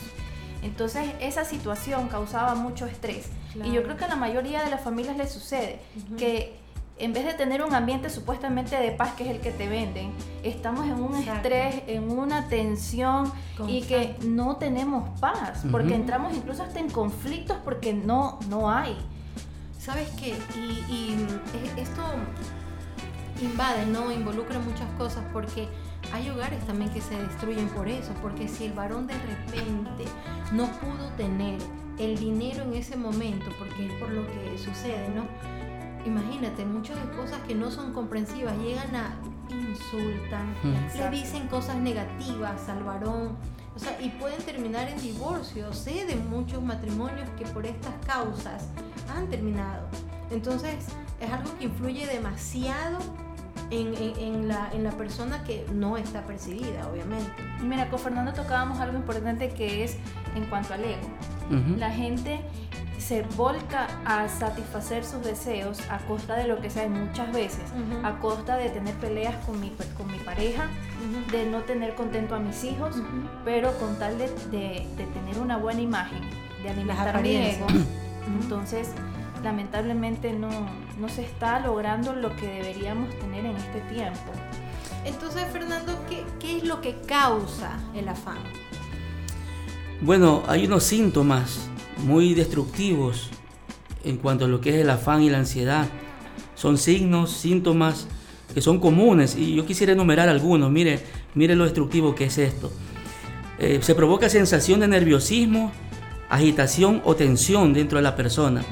Entonces 0.62 1.10
esa 1.20 1.44
situación 1.44 2.08
causaba 2.08 2.54
mucho 2.54 2.86
estrés. 2.86 3.28
Y 3.62 3.70
yo 3.70 3.82
creo 3.84 3.96
que 3.96 4.04
a 4.04 4.08
la 4.08 4.16
mayoría 4.16 4.64
de 4.64 4.70
las 4.70 4.80
familias 4.80 5.16
les 5.16 5.30
sucede 5.30 5.80
que 6.18 6.58
en 6.96 7.12
vez 7.12 7.24
de 7.24 7.34
tener 7.34 7.62
un 7.62 7.74
ambiente 7.74 8.08
supuestamente 8.08 8.76
de 8.76 8.92
paz 8.92 9.14
que 9.14 9.24
es 9.24 9.30
el 9.30 9.40
que 9.40 9.50
te 9.50 9.68
venden, 9.68 10.12
estamos 10.42 10.86
en 10.86 10.94
un 10.94 11.14
estrés, 11.16 11.82
en 11.88 12.10
una 12.10 12.48
tensión 12.48 13.32
y 13.66 13.82
que 13.82 14.16
no 14.24 14.56
tenemos 14.56 15.08
paz, 15.18 15.64
porque 15.70 15.94
entramos 15.94 16.34
incluso 16.34 16.62
hasta 16.62 16.78
en 16.78 16.90
conflictos 16.90 17.56
porque 17.64 17.92
no, 17.92 18.38
no 18.48 18.70
hay. 18.70 18.96
¿Sabes 19.78 20.08
qué? 20.18 20.34
Y, 20.88 21.16
esto 21.78 22.02
invade, 23.42 23.86
¿no? 23.86 24.12
Involucra 24.12 24.58
muchas 24.60 24.88
cosas 24.96 25.24
porque 25.32 25.68
hay 26.12 26.30
hogares 26.30 26.64
también 26.64 26.90
que 26.92 27.00
se 27.00 27.20
destruyen 27.20 27.68
por 27.70 27.88
eso, 27.88 28.12
porque 28.22 28.46
si 28.46 28.66
el 28.66 28.72
varón 28.72 29.08
de 29.08 29.14
repente 29.14 30.04
no 30.52 30.66
pudo 30.66 31.08
tener 31.16 31.58
el 31.98 32.16
dinero 32.18 32.62
en 32.62 32.74
ese 32.74 32.96
momento, 32.96 33.46
porque 33.58 33.86
es 33.86 33.92
por 33.94 34.10
lo 34.10 34.26
que 34.26 34.56
sucede, 34.58 35.08
¿no? 35.08 35.26
Imagínate, 36.04 36.64
muchas 36.64 36.98
cosas 37.16 37.40
que 37.46 37.54
no 37.54 37.70
son 37.70 37.92
comprensivas 37.92 38.56
llegan 38.58 38.94
a 38.94 39.14
insultan, 39.50 40.54
le 40.96 41.10
dicen 41.10 41.46
cosas 41.48 41.76
negativas 41.76 42.68
al 42.68 42.82
varón, 42.84 43.36
o 43.74 43.78
sea, 43.78 44.00
y 44.00 44.10
pueden 44.10 44.40
terminar 44.42 44.88
en 44.88 45.00
divorcio. 45.00 45.72
Sé 45.72 46.06
de 46.06 46.16
muchos 46.16 46.62
matrimonios 46.62 47.28
que 47.36 47.44
por 47.46 47.66
estas 47.66 47.94
causas 48.06 48.68
han 49.14 49.28
terminado. 49.28 49.86
Entonces, 50.30 50.86
es 51.20 51.30
algo 51.30 51.56
que 51.58 51.64
influye 51.64 52.06
demasiado 52.06 52.98
en, 53.70 54.48
la, 54.48 54.70
en 54.72 54.84
la 54.84 54.92
persona 54.92 55.42
que 55.42 55.66
no 55.72 55.96
está 55.96 56.22
percibida, 56.22 56.88
obviamente. 56.88 57.30
Mira, 57.62 57.90
con 57.90 57.98
Fernando 57.98 58.32
tocábamos 58.32 58.78
algo 58.78 58.96
importante 58.96 59.48
que 59.50 59.84
es 59.84 59.96
en 60.36 60.44
cuanto 60.46 60.74
al 60.74 60.84
ego. 60.84 61.08
La 61.76 61.90
gente 61.90 62.40
se 62.98 63.22
volca 63.36 63.88
a 64.04 64.28
satisfacer 64.28 65.04
sus 65.04 65.22
deseos 65.22 65.78
a 65.90 65.98
costa 65.98 66.36
de 66.36 66.46
lo 66.46 66.60
que 66.60 66.70
sea 66.70 66.88
muchas 66.88 67.32
veces, 67.32 67.64
a 68.02 68.18
costa 68.18 68.56
de 68.56 68.70
tener 68.70 68.94
peleas 68.94 69.34
con 69.44 69.60
mi, 69.60 69.70
con 69.96 70.10
mi 70.10 70.18
pareja, 70.18 70.68
de 71.30 71.46
no 71.46 71.62
tener 71.62 71.94
contento 71.94 72.34
a 72.34 72.38
mis 72.38 72.64
hijos, 72.64 72.96
pero 73.44 73.76
con 73.78 73.98
tal 73.98 74.16
de, 74.18 74.28
tener 74.96 75.38
una 75.40 75.56
buena 75.58 75.80
imagen, 75.80 76.20
de 76.62 76.70
alimentar 76.70 77.20
mi 77.22 77.36
ego. 77.36 77.66
Entonces, 78.40 78.92
lamentablemente 79.42 80.32
no, 80.32 80.48
no 80.98 81.08
se 81.08 81.24
está 81.24 81.60
logrando 81.60 82.14
lo 82.14 82.34
que 82.36 82.46
deberíamos 82.46 83.10
tener 83.18 83.44
en 83.44 83.56
este 83.56 83.80
tiempo. 83.92 84.32
Entonces, 85.04 85.44
Fernando, 85.52 85.92
¿qué, 86.08 86.24
¿qué, 86.40 86.56
es 86.58 86.64
lo 86.64 86.80
que 86.80 86.96
causa 87.02 87.78
el 87.94 88.08
afán? 88.08 88.38
Bueno, 90.00 90.42
hay 90.48 90.64
unos 90.64 90.84
síntomas 90.84 91.68
muy 91.98 92.34
destructivos 92.34 93.30
en 94.04 94.16
cuanto 94.16 94.44
a 94.44 94.48
lo 94.48 94.60
que 94.60 94.70
es 94.70 94.76
el 94.76 94.90
afán 94.90 95.22
y 95.22 95.30
la 95.30 95.38
ansiedad. 95.38 95.86
Son 96.54 96.78
signos, 96.78 97.32
síntomas 97.32 98.06
que 98.52 98.60
son 98.60 98.78
comunes 98.78 99.36
y 99.36 99.54
yo 99.54 99.66
quisiera 99.66 99.92
enumerar 99.92 100.28
algunos. 100.28 100.70
Mire, 100.70 101.00
mire 101.34 101.56
lo 101.56 101.64
destructivo 101.64 102.14
que 102.14 102.24
es 102.26 102.38
esto. 102.38 102.70
Eh, 103.58 103.78
se 103.82 103.94
provoca 103.94 104.28
sensación 104.28 104.80
de 104.80 104.88
nerviosismo, 104.88 105.72
agitación 106.28 107.02
o 107.04 107.14
tensión 107.14 107.72
dentro 107.72 107.98
de 107.98 108.02
la 108.02 108.16
persona. 108.16 108.64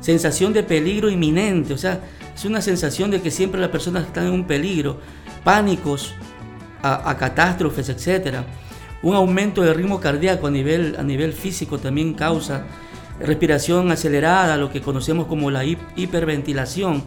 Sensación 0.00 0.52
de 0.52 0.62
peligro 0.62 1.10
inminente, 1.10 1.74
o 1.74 1.78
sea, 1.78 2.00
es 2.34 2.44
una 2.44 2.62
sensación 2.62 3.10
de 3.10 3.20
que 3.20 3.30
siempre 3.30 3.60
la 3.60 3.70
persona 3.70 4.00
está 4.00 4.24
en 4.24 4.32
un 4.32 4.46
peligro, 4.46 4.98
pánicos 5.44 6.14
a, 6.82 7.14
catástrofes, 7.16 7.88
etc. 7.90 8.38
Un 9.02 9.14
aumento 9.14 9.62
del 9.62 9.74
ritmo 9.74 10.00
cardíaco 10.00 10.46
a 10.46 10.50
nivel, 10.50 11.32
físico 11.32 11.78
también 11.78 12.14
causa 12.14 12.66
respiración 13.18 13.90
acelerada, 13.90 14.56
lo 14.56 14.70
que 14.70 14.80
conocemos 14.80 15.26
como 15.26 15.50
la 15.50 15.64
hiperventilación, 15.64 17.02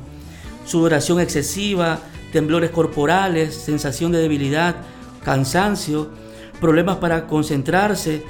sudoración 0.65 1.19
excesiva, 1.19 1.99
temblores 2.31 2.71
corporales, 2.71 3.55
sensación 3.55 4.11
de 4.11 4.19
debilidad, 4.19 4.75
cansancio, 5.23 6.09
problemas 6.59 6.97
para 6.97 7.27
concentrarse 7.27 8.23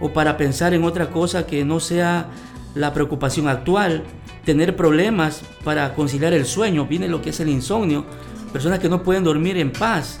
o 0.00 0.12
para 0.12 0.36
pensar 0.36 0.74
en 0.74 0.84
otra 0.84 1.10
cosa 1.10 1.46
que 1.46 1.64
no 1.64 1.80
sea 1.80 2.28
la 2.74 2.92
preocupación 2.92 3.48
actual, 3.48 4.04
tener 4.44 4.76
problemas 4.76 5.42
para 5.64 5.94
conciliar 5.94 6.32
el 6.32 6.44
sueño, 6.44 6.86
viene 6.86 7.08
lo 7.08 7.22
que 7.22 7.30
es 7.30 7.40
el 7.40 7.48
insomnio, 7.48 8.04
personas 8.52 8.78
que 8.78 8.88
no 8.88 9.02
pueden 9.02 9.24
dormir 9.24 9.56
en 9.56 9.72
paz, 9.72 10.20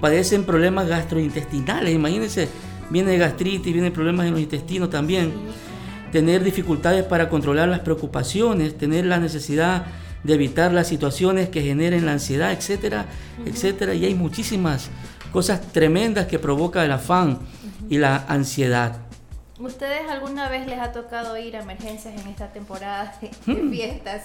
padecen 0.00 0.44
problemas 0.44 0.88
gastrointestinales, 0.88 1.94
imagínense, 1.94 2.48
viene 2.90 3.16
gastritis, 3.18 3.72
vienen 3.72 3.92
problemas 3.92 4.26
en 4.26 4.32
los 4.32 4.40
intestinos 4.40 4.90
también, 4.90 5.32
tener 6.12 6.44
dificultades 6.44 7.04
para 7.04 7.28
controlar 7.28 7.68
las 7.68 7.80
preocupaciones, 7.80 8.76
tener 8.78 9.06
la 9.06 9.18
necesidad 9.18 9.86
de 10.22 10.34
evitar 10.34 10.72
las 10.72 10.88
situaciones 10.88 11.48
que 11.48 11.62
generen 11.62 12.06
la 12.06 12.12
ansiedad, 12.12 12.52
etcétera, 12.52 13.06
etcétera. 13.44 13.94
Y 13.94 14.04
hay 14.04 14.14
muchísimas 14.14 14.90
cosas 15.32 15.60
tremendas 15.72 16.26
que 16.26 16.38
provoca 16.38 16.84
el 16.84 16.92
afán 16.92 17.38
y 17.88 17.98
la 17.98 18.24
ansiedad. 18.28 18.96
¿Ustedes 19.58 20.08
alguna 20.10 20.48
vez 20.48 20.66
les 20.66 20.78
ha 20.78 20.92
tocado 20.92 21.38
ir 21.38 21.56
a 21.56 21.60
emergencias 21.60 22.20
en 22.20 22.28
esta 22.28 22.52
temporada 22.52 23.14
de, 23.20 23.30
hmm. 23.52 23.70
fiestas? 23.70 24.24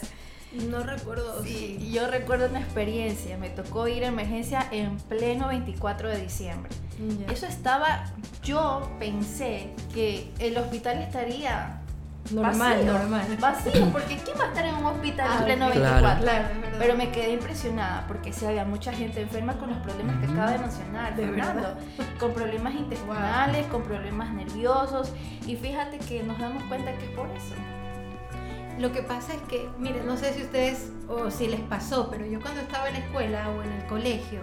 No 0.70 0.84
recuerdo. 0.84 1.44
Sí, 1.44 1.92
yo 1.92 2.08
recuerdo 2.08 2.50
una 2.50 2.60
experiencia. 2.60 3.38
Me 3.38 3.50
tocó 3.50 3.88
ir 3.88 4.04
a 4.04 4.08
emergencia 4.08 4.68
en 4.72 4.98
pleno 4.98 5.48
24 5.48 6.10
de 6.10 6.22
diciembre. 6.22 6.72
Eso 7.32 7.48
estaba, 7.48 8.06
yo 8.44 8.92
pensé 9.00 9.74
que 9.94 10.32
el 10.40 10.58
hospital 10.58 11.02
estaría 11.02 11.82
Normal, 12.30 12.86
normal. 12.86 13.38
Vacío, 13.40 13.90
porque 13.92 14.18
¿quién 14.18 14.38
va 14.40 14.46
a 14.46 14.48
estar 14.50 14.66
en 14.66 14.76
un 14.76 14.86
hospital 14.86 15.26
en 15.26 15.38
ah, 15.38 15.44
pleno 15.44 15.70
24? 15.70 16.32
Pero 16.78 16.96
me 16.96 17.12
quedé 17.12 17.34
impresionada 17.34 18.06
porque 18.08 18.32
sí 18.32 18.46
había 18.46 18.64
mucha 18.64 18.94
gente 18.94 19.22
enferma 19.22 19.54
con 19.58 19.70
los 19.70 19.80
problemas 19.80 20.18
que 20.18 20.32
acaba 20.32 20.52
de 20.52 20.60
mencionar, 20.60 21.16
Fernando. 21.16 21.76
Con 22.20 22.34
problemas 22.34 22.76
intestinales, 22.76 23.66
con 23.68 23.84
problemas 23.84 24.32
nerviosos. 24.34 25.12
Y 25.46 25.56
fíjate 25.56 25.98
que 25.98 26.24
nos 26.24 26.40
damos 26.40 26.64
cuenta 26.66 26.94
que 26.98 27.06
es 27.06 27.12
por 27.12 27.30
eso. 27.32 27.56
Lo 28.82 28.92
que 28.92 29.04
pasa 29.04 29.36
es 29.36 29.42
que, 29.44 29.70
miren, 29.78 30.08
no 30.08 30.18
sé 30.18 30.34
si 30.34 30.42
ustedes 30.42 30.90
o 31.08 31.30
si 31.30 31.48
les 31.48 31.62
pasó, 31.62 32.10
pero 32.10 32.26
yo 32.26 32.42
cuando 32.42 32.62
estaba 32.62 32.88
en 32.88 32.96
la 32.96 33.00
escuela 33.00 33.50
o 33.50 33.62
en 33.62 33.72
el 33.72 33.86
colegio 33.86 34.42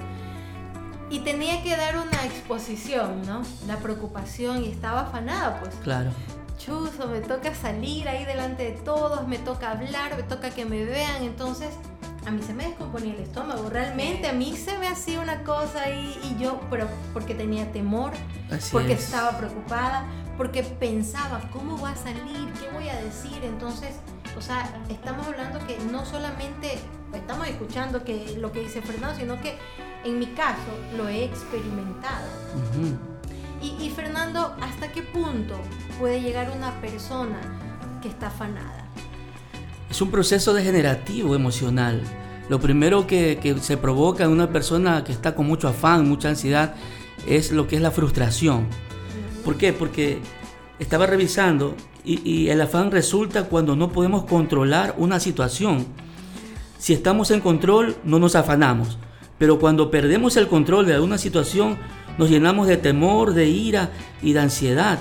y 1.11 1.21
tenía 1.21 1.63
que 1.63 1.77
dar 1.77 1.97
una 1.97 2.25
exposición, 2.25 3.23
¿no? 3.27 3.43
La 3.67 3.79
preocupación 3.79 4.63
y 4.63 4.69
estaba 4.69 5.03
afanada, 5.03 5.59
pues. 5.61 5.75
Claro 5.83 6.13
chuzo, 6.59 7.07
me 7.09 7.21
toca 7.21 7.55
salir 7.55 8.09
ahí 8.09 8.25
delante 8.25 8.65
de 8.65 8.73
todos, 8.73 9.27
me 9.27 9.39
toca 9.39 9.71
hablar, 9.71 10.17
me 10.17 10.25
toca 10.25 10.51
que 10.51 10.65
me 10.65 10.85
vean, 10.85 11.23
entonces 11.23 11.71
a 12.27 12.31
mí 12.31 12.43
se 12.43 12.53
me 12.53 12.67
descomponía 12.67 13.15
el 13.15 13.21
estómago, 13.21 13.71
realmente 13.71 14.29
a 14.29 14.33
mí 14.33 14.55
se 14.57 14.77
me 14.77 14.89
hacía 14.89 15.21
una 15.21 15.45
cosa 15.45 15.85
ahí 15.85 16.19
y 16.25 16.43
yo, 16.43 16.61
pero 16.69 16.87
porque 17.13 17.35
tenía 17.35 17.71
temor, 17.73 18.13
porque 18.71 18.93
estaba 18.93 19.39
preocupada, 19.39 20.05
porque 20.37 20.63
pensaba, 20.63 21.41
¿cómo 21.53 21.81
va 21.81 21.91
a 21.91 21.97
salir? 21.97 22.53
¿Qué 22.61 22.69
voy 22.75 22.89
a 22.89 22.97
decir? 23.01 23.43
Entonces, 23.45 23.95
o 24.39 24.41
sea, 24.41 24.71
estamos 24.89 25.27
hablando 25.27 25.59
que 25.67 25.77
no 25.91 26.07
solamente 26.07 26.79
estamos 27.13 27.49
escuchando 27.49 28.05
que 28.05 28.37
lo 28.39 28.53
que 28.53 28.61
dice 28.61 28.81
Fernando, 28.81 29.19
sino 29.19 29.41
que 29.41 29.59
en 30.05 30.19
mi 30.21 30.27
caso 30.27 30.71
lo 30.97 31.09
he 31.09 31.25
experimentado. 31.25 32.29
Y, 33.61 33.91
Fernando, 33.91 34.55
¿hasta 34.61 34.93
qué 34.93 35.03
punto 35.03 35.59
puede 35.99 36.21
llegar 36.21 36.53
una 36.57 36.81
persona 36.81 37.41
que 38.01 38.09
está 38.09 38.29
afanada? 38.29 38.87
Es 39.91 40.01
un 40.01 40.13
proceso 40.13 40.55
degenerativo 40.55 41.35
emocional. 41.35 42.01
Lo 42.49 42.61
primero 42.61 43.09
que, 43.09 43.57
se 43.61 43.77
provoca 43.77 44.23
en 44.23 44.31
una 44.31 44.51
persona 44.53 45.03
que 45.03 45.11
está 45.11 45.35
con 45.35 45.49
mucho 45.49 45.67
afán, 45.67 46.09
mucha 46.09 46.29
ansiedad, 46.29 46.77
es 47.27 47.51
lo 47.51 47.67
que 47.67 47.75
es 47.75 47.83
la 47.83 47.91
frustración. 47.91 48.69
¿Por 49.45 49.57
qué? 49.57 49.73
Porque 49.73 50.21
estaba 50.79 51.07
revisando 51.07 51.75
y, 52.05 52.21
y, 52.29 52.51
el 52.51 52.61
afán 52.61 52.91
resulta 52.91 53.45
cuando 53.45 53.77
no 53.77 53.91
podemos 53.91 54.25
controlar 54.25 54.95
una 54.99 55.21
situación. 55.21 55.87
Si 56.79 56.93
estamos 56.93 57.31
en 57.31 57.41
control, 57.41 57.97
no 58.05 58.19
nos 58.19 58.35
afanamos. 58.35 58.99
Pero 59.39 59.59
cuando 59.59 59.91
perdemos 59.91 60.37
el 60.37 60.49
control 60.49 60.87
de 60.87 60.95
alguna 60.95 61.19
situación, 61.19 61.79
nos 62.19 62.29
llenamos 62.29 62.67
de 62.67 62.77
temor, 62.77 63.35
de 63.35 63.49
ira 63.49 63.91
y 64.21 64.33
de 64.33 64.41
ansiedad, 64.41 64.99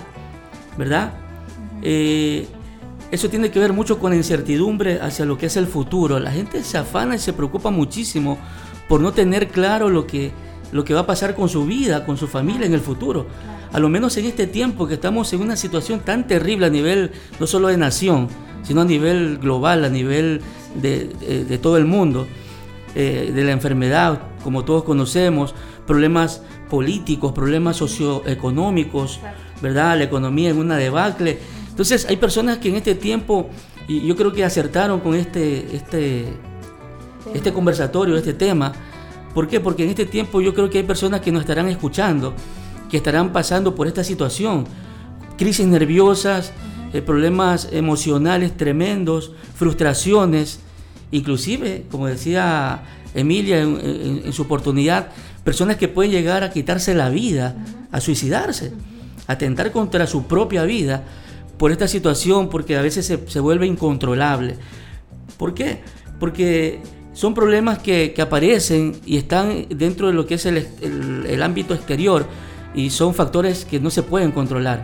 ¿verdad? 0.78 1.14
Eh, 1.82 2.48
eso 3.10 3.30
tiene 3.30 3.50
que 3.50 3.60
ver 3.60 3.74
mucho 3.74 4.00
con 4.00 4.12
la 4.12 4.18
incertidumbre 4.18 5.00
hacia 5.02 5.26
lo 5.26 5.38
que 5.38 5.48
es 5.48 5.58
el 5.58 5.66
futuro. 5.66 6.20
La 6.20 6.32
gente 6.32 6.64
se 6.64 6.78
afana 6.78 7.16
y 7.16 7.20
se 7.20 7.34
preocupa 7.34 7.72
muchísimo 7.72 8.38
por 8.88 9.02
no 9.02 9.14
tener 9.14 9.48
claro 9.48 9.90
lo 9.90 10.06
que, 10.06 10.32
lo 10.72 10.84
que 10.84 10.94
va 10.94 11.02
a 11.02 11.06
pasar 11.06 11.36
con 11.36 11.50
su 11.50 11.66
vida, 11.66 12.06
con 12.06 12.18
su 12.18 12.28
familia 12.28 12.66
en 12.66 12.74
el 12.74 12.82
futuro. 12.82 13.28
A 13.72 13.80
lo 13.80 13.90
menos 13.90 14.18
en 14.18 14.26
este 14.26 14.48
tiempo 14.48 14.88
que 14.88 14.96
estamos 14.96 15.32
en 15.34 15.42
una 15.42 15.56
situación 15.56 16.00
tan 16.00 16.28
terrible 16.28 16.68
a 16.68 16.70
nivel 16.70 17.12
no 17.40 17.48
solo 17.48 17.68
de 17.68 17.78
nación, 17.78 18.28
sino 18.64 18.82
a 18.82 18.86
nivel 18.86 19.38
global, 19.38 19.86
a 19.86 19.90
nivel 19.90 20.42
de, 20.82 21.60
todo 21.62 21.78
el 21.78 21.86
mundo, 21.86 22.28
eh, 22.96 23.32
de 23.34 23.44
la 23.44 23.52
enfermedad, 23.52 24.22
como 24.44 24.64
todos 24.64 24.84
conocemos, 24.84 25.54
problemas 25.86 26.42
políticos, 26.70 27.34
problemas 27.34 27.78
socioeconómicos, 27.78 29.20
¿verdad? 29.62 29.98
La 29.98 30.04
economía 30.04 30.50
en 30.50 30.58
una 30.58 30.78
debacle. 30.78 31.40
Entonces 31.70 32.06
hay 32.10 32.18
personas 32.18 32.58
que 32.58 32.70
en 32.70 32.76
este 32.76 32.96
tiempo, 32.96 33.50
y 33.88 34.06
yo 34.06 34.16
creo 34.16 34.34
que 34.34 34.44
acertaron 34.44 35.00
con 35.00 35.16
este, 35.16 35.76
este, 35.76 36.26
este 37.34 37.54
conversatorio, 37.54 38.18
este 38.18 38.34
tema. 38.34 38.74
¿Por 39.38 39.48
qué? 39.48 39.60
Porque 39.60 39.84
en 39.84 39.92
este 39.92 40.08
tiempo 40.08 40.42
yo 40.42 40.56
creo 40.56 40.68
que 40.72 40.80
hay 40.80 40.84
personas 40.84 41.22
que 41.22 41.32
nos 41.32 41.42
estarán 41.42 41.68
escuchando, 41.68 42.34
que 42.90 42.98
estarán 42.98 43.32
pasando 43.32 43.76
por 43.76 43.86
esta 43.86 44.04
situación. 44.04 44.66
Crisis 45.38 45.68
nerviosas, 45.68 46.54
eh, 46.92 47.04
problemas 47.04 47.70
emocionales 47.72 48.58
tremendos, 48.58 49.34
frustraciones, 49.54 50.62
inclusive, 51.12 51.86
como 51.92 52.08
decía 52.08 52.82
Emilia 53.14 53.62
en 53.62 54.34
su 54.34 54.42
oportunidad, 54.42 55.10
personas 55.44 55.76
que 55.76 55.88
pueden 55.88 56.12
llegar 56.12 56.44
a 56.44 56.50
quitarse 56.50 56.96
la 56.96 57.10
vida, 57.10 57.64
a 57.92 58.02
suicidarse, 58.02 58.74
a 59.28 59.34
atentar 59.34 59.72
contra 59.72 60.08
su 60.08 60.26
propia 60.26 60.64
vida 60.64 61.04
por 61.60 61.72
esta 61.72 61.88
situación, 61.88 62.50
porque 62.50 62.76
a 62.76 62.82
veces 62.82 63.06
se, 63.06 63.40
vuelve 63.40 63.68
incontrolable. 63.68 64.56
¿Por 65.38 65.54
qué? 65.54 65.82
Porque 66.20 66.82
son 67.18 67.34
problemas 67.34 67.80
que, 67.80 68.14
aparecen 68.22 68.96
y 69.04 69.18
están 69.18 69.66
dentro 69.70 70.06
de 70.06 70.14
lo 70.14 70.28
que 70.28 70.36
es 70.36 70.46
el, 70.46 71.42
ámbito 71.42 71.74
exterior 71.74 72.28
y 72.76 72.92
son 72.92 73.16
factores 73.16 73.66
que 73.66 73.80
no 73.80 73.90
se 73.90 74.04
pueden 74.04 74.32
controlar. 74.32 74.84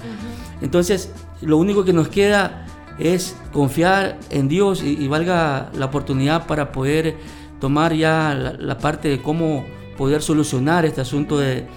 Entonces, 0.59 1.11
lo 1.43 1.57
único 1.57 1.85
que 1.85 1.93
nos 1.93 2.07
queda 2.07 2.65
es 2.97 3.35
confiar 3.51 4.17
en 4.31 4.47
Dios 4.47 4.81
y, 4.81 5.07
valga 5.07 5.69
la 5.77 5.85
oportunidad 5.85 6.47
para 6.47 6.71
poder 6.71 7.17
tomar 7.61 7.93
ya 7.93 8.33
la 8.33 8.79
parte 8.79 9.09
de 9.09 9.21
cómo 9.21 9.63
poder 9.95 10.23
solucionar 10.23 10.85
este 10.85 11.01
asunto 11.01 11.37
de, 11.37 11.67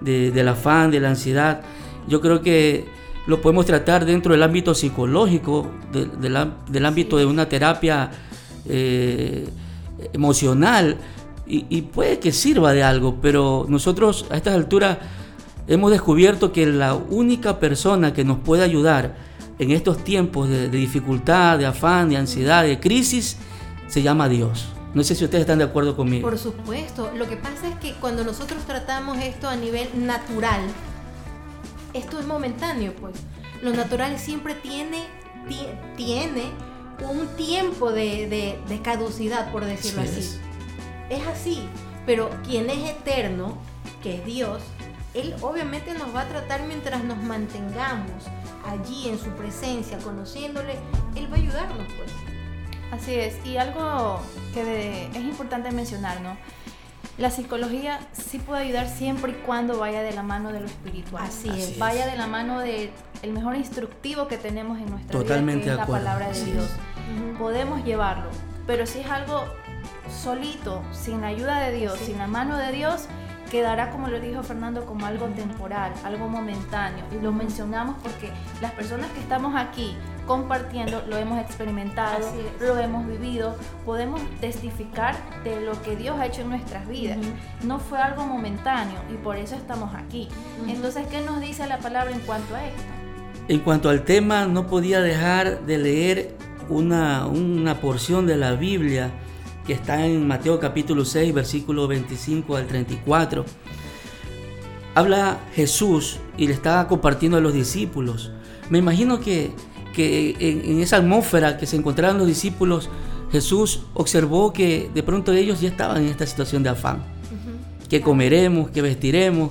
del 0.00 0.48
afán, 0.48 0.90
de 0.90 1.00
la 1.00 1.10
ansiedad. 1.10 1.60
Yo 2.08 2.22
creo 2.22 2.40
que 2.40 2.86
lo 3.26 3.42
podemos 3.42 3.66
tratar 3.66 4.06
dentro 4.06 4.32
del 4.32 4.42
ámbito 4.44 4.74
psicológico, 4.74 5.70
del 5.92 6.86
ámbito 6.86 7.18
de 7.18 7.26
una 7.26 7.50
terapia 7.50 8.10
eh, 8.66 9.46
emocional 10.12 10.98
y, 11.46 11.82
puede 11.82 12.20
que 12.20 12.30
sirva 12.30 12.72
de 12.72 12.84
algo, 12.84 13.16
pero 13.20 13.66
nosotros 13.68 14.26
a 14.30 14.36
estas 14.36 14.54
alturas 14.54 14.98
hemos 15.66 15.90
descubierto 15.90 16.52
que 16.52 16.64
la 16.66 16.94
única 16.94 17.58
persona 17.58 18.12
que 18.12 18.24
nos 18.24 18.38
puede 18.38 18.62
ayudar 18.62 19.16
en 19.58 19.72
estos 19.72 20.04
tiempos 20.04 20.48
de 20.48 20.68
dificultad, 20.68 21.58
de 21.58 21.66
afán, 21.66 22.08
de 22.08 22.18
ansiedad, 22.18 22.62
de 22.62 22.78
crisis, 22.78 23.36
se 23.88 24.00
llama 24.00 24.28
Dios. 24.28 24.68
No 24.94 25.02
sé 25.02 25.14
si 25.14 25.24
ustedes 25.24 25.42
están 25.42 25.58
de 25.58 25.64
acuerdo 25.64 25.96
conmigo. 25.96 26.28
Por 26.28 26.38
supuesto. 26.38 27.10
Lo 27.16 27.28
que 27.28 27.36
pasa 27.36 27.68
es 27.68 27.74
que 27.76 27.94
cuando 27.94 28.24
nosotros 28.24 28.62
tratamos 28.64 29.18
esto 29.18 29.48
a 29.48 29.56
nivel 29.56 29.88
natural, 30.06 30.60
esto 31.94 32.20
es 32.20 32.26
momentáneo, 32.26 32.92
pues. 33.00 33.14
Lo 33.62 33.72
natural 33.72 34.18
siempre 34.18 34.54
tiene, 34.54 35.04
tiene 35.96 36.44
un 37.08 37.26
tiempo 37.36 37.92
de, 37.92 38.58
caducidad, 38.82 39.50
por 39.52 39.64
decirlo 39.64 40.02
así. 40.02 40.20
Es. 40.20 40.40
es 41.10 41.26
así. 41.26 41.68
Pero 42.06 42.30
quien 42.44 42.70
es 42.70 42.90
eterno, 42.90 43.58
que 44.02 44.16
es 44.16 44.24
Dios, 44.24 44.62
Él 45.14 45.34
obviamente 45.42 45.92
nos 45.94 46.14
va 46.14 46.22
a 46.22 46.28
tratar 46.28 46.62
mientras 46.66 47.04
nos 47.04 47.22
mantengamos 47.22 48.24
allí 48.66 49.08
en 49.08 49.18
su 49.18 49.30
presencia, 49.30 49.98
conociéndole, 49.98 50.74
Él 51.14 51.30
va 51.30 51.36
a 51.36 51.40
ayudarnos, 51.40 51.86
pues. 51.96 52.10
Así 52.92 53.14
es, 53.14 53.34
y 53.46 53.56
algo 53.56 54.20
que 54.52 54.64
de- 54.64 55.06
es 55.06 55.16
importante 55.22 55.70
mencionar, 55.70 56.20
¿no? 56.22 56.36
La 57.18 57.30
psicología 57.30 58.00
sí 58.12 58.38
puede 58.38 58.62
ayudar 58.62 58.88
siempre 58.88 59.32
y 59.32 59.34
cuando 59.34 59.78
vaya 59.78 60.02
de 60.02 60.12
la 60.12 60.22
mano 60.22 60.52
de 60.52 60.60
lo 60.60 60.66
espiritual. 60.66 61.24
Así 61.24 61.50
es. 61.50 61.78
Vaya 61.78 62.06
de 62.06 62.16
la 62.16 62.26
mano 62.26 62.60
de 62.60 62.90
el 63.22 63.32
mejor 63.32 63.56
instructivo 63.56 64.26
que 64.26 64.38
tenemos 64.38 64.78
en 64.78 64.90
nuestra 64.90 65.12
Totalmente 65.12 65.64
vida, 65.66 65.72
que 65.72 65.76
de 65.76 65.82
es 65.82 65.88
la 65.88 65.98
palabra 65.98 66.26
de 66.26 66.32
Así 66.32 66.50
Podemos 67.38 67.84
llevarlo, 67.84 68.28
pero 68.66 68.86
si 68.86 69.00
es 69.00 69.10
algo 69.10 69.44
solito, 70.08 70.82
sin 70.92 71.20
la 71.20 71.28
ayuda 71.28 71.60
de 71.60 71.72
Dios, 71.72 71.98
Sí. 71.98 72.06
sin 72.06 72.18
la 72.18 72.26
mano 72.26 72.56
de 72.56 72.72
Dios, 72.72 73.06
quedará, 73.50 73.90
como 73.90 74.06
lo 74.08 74.20
dijo 74.20 74.42
Fernando, 74.42 74.86
como 74.86 75.06
algo 75.06 75.26
temporal, 75.26 75.92
algo 76.04 76.28
momentáneo. 76.28 77.04
Y 77.10 77.20
lo 77.22 77.32
mencionamos 77.32 77.96
porque 78.02 78.30
las 78.60 78.72
personas 78.72 79.10
que 79.10 79.20
estamos 79.20 79.54
aquí 79.56 79.96
compartiendo 80.26 81.02
lo 81.08 81.16
hemos 81.16 81.40
experimentado, 81.40 82.18
lo 82.60 82.78
hemos 82.78 83.06
vivido, 83.08 83.56
podemos 83.84 84.20
testificar 84.40 85.16
de 85.42 85.60
lo 85.60 85.80
que 85.82 85.96
Dios 85.96 86.16
ha 86.20 86.26
hecho 86.26 86.42
en 86.42 86.50
nuestras 86.50 86.86
vidas. 86.86 87.18
No 87.64 87.80
fue 87.80 87.98
algo 87.98 88.24
momentáneo 88.24 89.00
y 89.12 89.14
por 89.16 89.36
eso 89.36 89.56
estamos 89.56 89.92
aquí. 89.96 90.28
Entonces, 90.68 91.06
¿qué 91.08 91.20
nos 91.20 91.40
dice 91.40 91.66
la 91.66 91.78
palabra 91.78 92.12
en 92.12 92.20
cuanto 92.20 92.54
a 92.54 92.64
esto? 92.64 92.82
En 93.48 93.58
cuanto 93.60 93.88
al 93.88 94.04
tema, 94.04 94.44
no 94.44 94.68
podía 94.68 95.00
dejar 95.00 95.62
de 95.62 95.78
leer 95.78 96.36
una, 96.70 97.26
una 97.26 97.80
porción 97.80 98.26
de 98.26 98.36
la 98.36 98.54
Biblia 98.54 99.10
que 99.66 99.72
está 99.74 100.06
en 100.06 100.26
Mateo 100.26 100.58
capítulo 100.58 101.04
6, 101.04 101.34
versículo 101.34 101.86
25 101.86 102.56
al 102.56 102.66
34. 102.66 103.44
Habla 104.94 105.40
Jesús 105.54 106.18
y 106.36 106.46
le 106.46 106.54
está 106.54 106.86
compartiendo 106.88 107.38
a 107.38 107.40
los 107.40 107.52
discípulos. 107.52 108.32
Me 108.70 108.78
imagino 108.78 109.20
que, 109.20 109.52
que 109.94 110.36
en, 110.38 110.72
en 110.72 110.80
esa 110.80 110.96
atmósfera 110.96 111.58
que 111.58 111.66
se 111.66 111.76
encontraban 111.76 112.18
los 112.18 112.26
discípulos, 112.26 112.88
Jesús 113.30 113.82
observó 113.94 114.52
que 114.52 114.90
de 114.92 115.02
pronto 115.02 115.32
ellos 115.32 115.60
ya 115.60 115.68
estaban 115.68 115.98
en 115.98 116.08
esta 116.08 116.26
situación 116.26 116.62
de 116.62 116.70
afán. 116.70 117.02
¿Qué 117.88 118.00
comeremos? 118.00 118.70
¿Qué 118.70 118.82
vestiremos? 118.82 119.50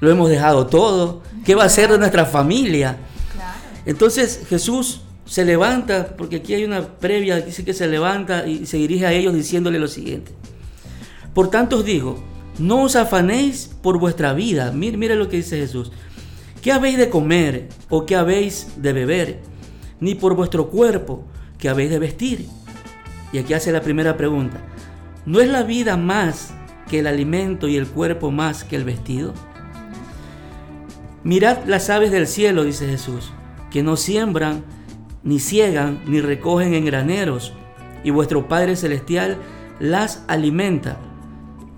Lo 0.00 0.10
hemos 0.10 0.28
dejado 0.28 0.66
todo. 0.66 1.22
¿Qué 1.44 1.54
va 1.54 1.64
a 1.64 1.68
ser 1.70 1.90
de 1.90 1.98
nuestra 1.98 2.26
familia? 2.26 2.98
Claro. 3.32 3.58
Entonces 3.86 4.44
Jesús 4.46 5.00
se 5.32 5.46
levanta, 5.46 6.14
porque 6.18 6.36
aquí 6.36 6.52
hay 6.52 6.62
una 6.66 6.86
previa, 6.98 7.40
dice 7.40 7.64
que 7.64 7.72
se 7.72 7.88
levanta 7.88 8.46
y 8.46 8.66
se 8.66 8.76
dirige 8.76 9.06
a 9.06 9.12
ellos 9.12 9.32
diciéndole 9.32 9.78
lo 9.78 9.88
siguiente. 9.88 10.30
Por 11.32 11.48
tanto 11.48 11.78
os 11.78 11.86
digo, 11.86 12.22
no 12.58 12.82
os 12.82 12.96
afanéis 12.96 13.70
por 13.80 13.98
vuestra 13.98 14.34
vida. 14.34 14.72
Mire, 14.72 14.98
mire 14.98 15.16
lo 15.16 15.30
que 15.30 15.38
dice 15.38 15.56
Jesús. 15.56 15.90
¿Qué 16.60 16.70
habéis 16.70 16.98
de 16.98 17.08
comer 17.08 17.70
o 17.88 18.04
qué 18.04 18.14
habéis 18.14 18.74
de 18.76 18.92
beber? 18.92 19.40
Ni 20.00 20.14
por 20.14 20.36
vuestro 20.36 20.68
cuerpo, 20.68 21.24
¿qué 21.56 21.70
habéis 21.70 21.88
de 21.88 21.98
vestir? 21.98 22.46
Y 23.32 23.38
aquí 23.38 23.54
hace 23.54 23.72
la 23.72 23.80
primera 23.80 24.18
pregunta. 24.18 24.60
¿No 25.24 25.40
es 25.40 25.48
la 25.48 25.62
vida 25.62 25.96
más 25.96 26.52
que 26.90 26.98
el 26.98 27.06
alimento 27.06 27.68
y 27.68 27.78
el 27.78 27.86
cuerpo 27.86 28.30
más 28.30 28.64
que 28.64 28.76
el 28.76 28.84
vestido? 28.84 29.32
Mirad 31.24 31.64
las 31.64 31.88
aves 31.88 32.10
del 32.10 32.26
cielo, 32.26 32.64
dice 32.64 32.86
Jesús, 32.86 33.32
que 33.70 33.82
no 33.82 33.96
siembran, 33.96 34.62
ni 35.24 35.38
ciegan, 35.38 36.02
ni 36.06 36.20
recogen 36.20 36.74
en 36.74 36.84
graneros, 36.84 37.52
y 38.04 38.10
vuestro 38.10 38.48
Padre 38.48 38.76
Celestial 38.76 39.38
las 39.78 40.24
alimenta. 40.28 40.98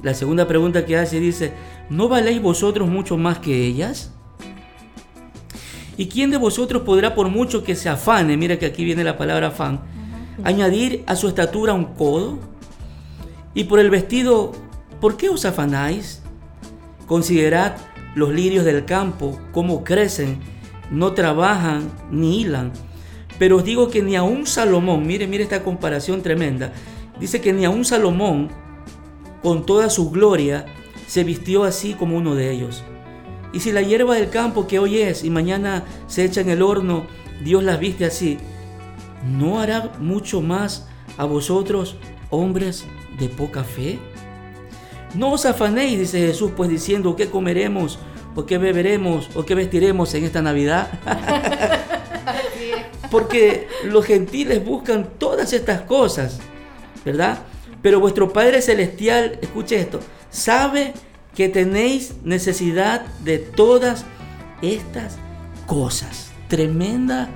La 0.02 0.14
segunda 0.14 0.46
pregunta 0.46 0.84
que 0.84 0.96
hace 0.96 1.20
dice, 1.20 1.52
¿no 1.90 2.08
valéis 2.08 2.40
vosotros 2.40 2.88
mucho 2.88 3.16
más 3.16 3.38
que 3.38 3.66
ellas? 3.66 4.12
¿Y 5.96 6.06
quién 6.06 6.30
de 6.30 6.36
vosotros 6.36 6.82
podrá, 6.82 7.14
por 7.14 7.28
mucho 7.28 7.62
que 7.62 7.76
se 7.76 7.88
afane, 7.88 8.36
mira 8.36 8.58
que 8.58 8.66
aquí 8.66 8.84
viene 8.84 9.04
la 9.04 9.16
palabra 9.16 9.48
afán, 9.48 9.80
añadir 10.42 11.04
a 11.06 11.16
su 11.16 11.28
estatura 11.28 11.72
un 11.72 11.94
codo? 11.94 12.38
Y 13.54 13.64
por 13.64 13.78
el 13.78 13.90
vestido, 13.90 14.52
¿por 15.00 15.16
qué 15.16 15.28
os 15.28 15.44
afanáis? 15.44 16.22
Considerad 17.07 17.76
los 18.14 18.33
lirios 18.33 18.64
del 18.64 18.85
campo, 18.85 19.38
cómo 19.52 19.85
crecen, 19.85 20.40
no 20.90 21.12
trabajan 21.12 21.90
ni 22.11 22.40
hilan. 22.40 22.72
Pero 23.38 23.57
os 23.57 23.64
digo 23.64 23.88
que 23.90 24.03
ni 24.03 24.16
a 24.16 24.23
un 24.23 24.47
Salomón, 24.47 25.07
mire, 25.07 25.27
mire 25.27 25.44
esta 25.44 25.62
comparación 25.62 26.23
tremenda, 26.23 26.73
dice 27.18 27.40
que 27.40 27.53
ni 27.53 27.64
a 27.64 27.70
un 27.70 27.85
Salomón, 27.85 28.51
con 29.42 29.66
toda 29.66 29.90
su 29.90 30.11
gloria, 30.11 30.66
se 31.07 31.25
vistió 31.25 31.64
así 31.64 31.94
como 31.94 32.16
uno 32.16 32.35
de 32.35 32.51
ellos. 32.51 32.85
Y 33.53 33.61
si 33.61 33.73
la 33.73 33.83
hierba 33.83 34.16
del 34.16 34.31
campo 34.31 34.66
que 34.66 34.79
hoy 34.79 34.99
es 34.99 35.25
y 35.25 35.31
mañana 35.31 35.85
se 36.07 36.25
echa 36.25 36.40
en 36.40 36.51
el 36.51 36.62
horno, 36.62 37.07
Dios 37.42 37.62
las 37.62 37.79
viste 37.79 38.05
así, 38.05 38.38
¿no 39.25 39.61
hará 39.61 39.92
mucho 40.01 40.40
más 40.40 40.88
a 41.16 41.25
vosotros, 41.25 41.97
hombres 42.31 42.85
de 43.18 43.29
poca 43.29 43.64
fe? 43.64 43.99
No 45.14 45.33
os 45.33 45.47
afanéis, 45.47 45.99
dice 45.99 46.27
Jesús, 46.27 46.53
pues 46.57 46.68
diciendo, 46.68 47.14
¿qué 47.14 47.31
comeremos? 47.31 47.99
¿O 48.35 48.47
qué 48.47 48.59
beberemos? 48.59 49.31
¿O 49.37 49.44
qué 49.44 49.55
vestiremos 49.55 50.12
en 50.14 50.25
esta 50.25 50.42
Navidad? 50.42 50.88
Porque 53.14 53.68
los 53.85 54.05
gentiles 54.05 54.64
buscan 54.64 55.09
todas 55.18 55.53
estas 55.53 55.83
cosas, 55.83 56.40
¿verdad? 57.05 57.38
Pero 57.81 58.00
vuestro 58.00 58.33
Padre 58.33 58.61
Celestial, 58.61 59.38
escuche 59.40 59.79
esto, 59.79 60.00
sabe 60.31 60.94
que 61.33 61.48
tenéis 61.48 62.14
necesidad 62.24 63.07
de 63.22 63.38
todas 63.38 64.05
estas 64.62 65.16
cosas. 65.68 66.33
Tremenda 66.48 67.29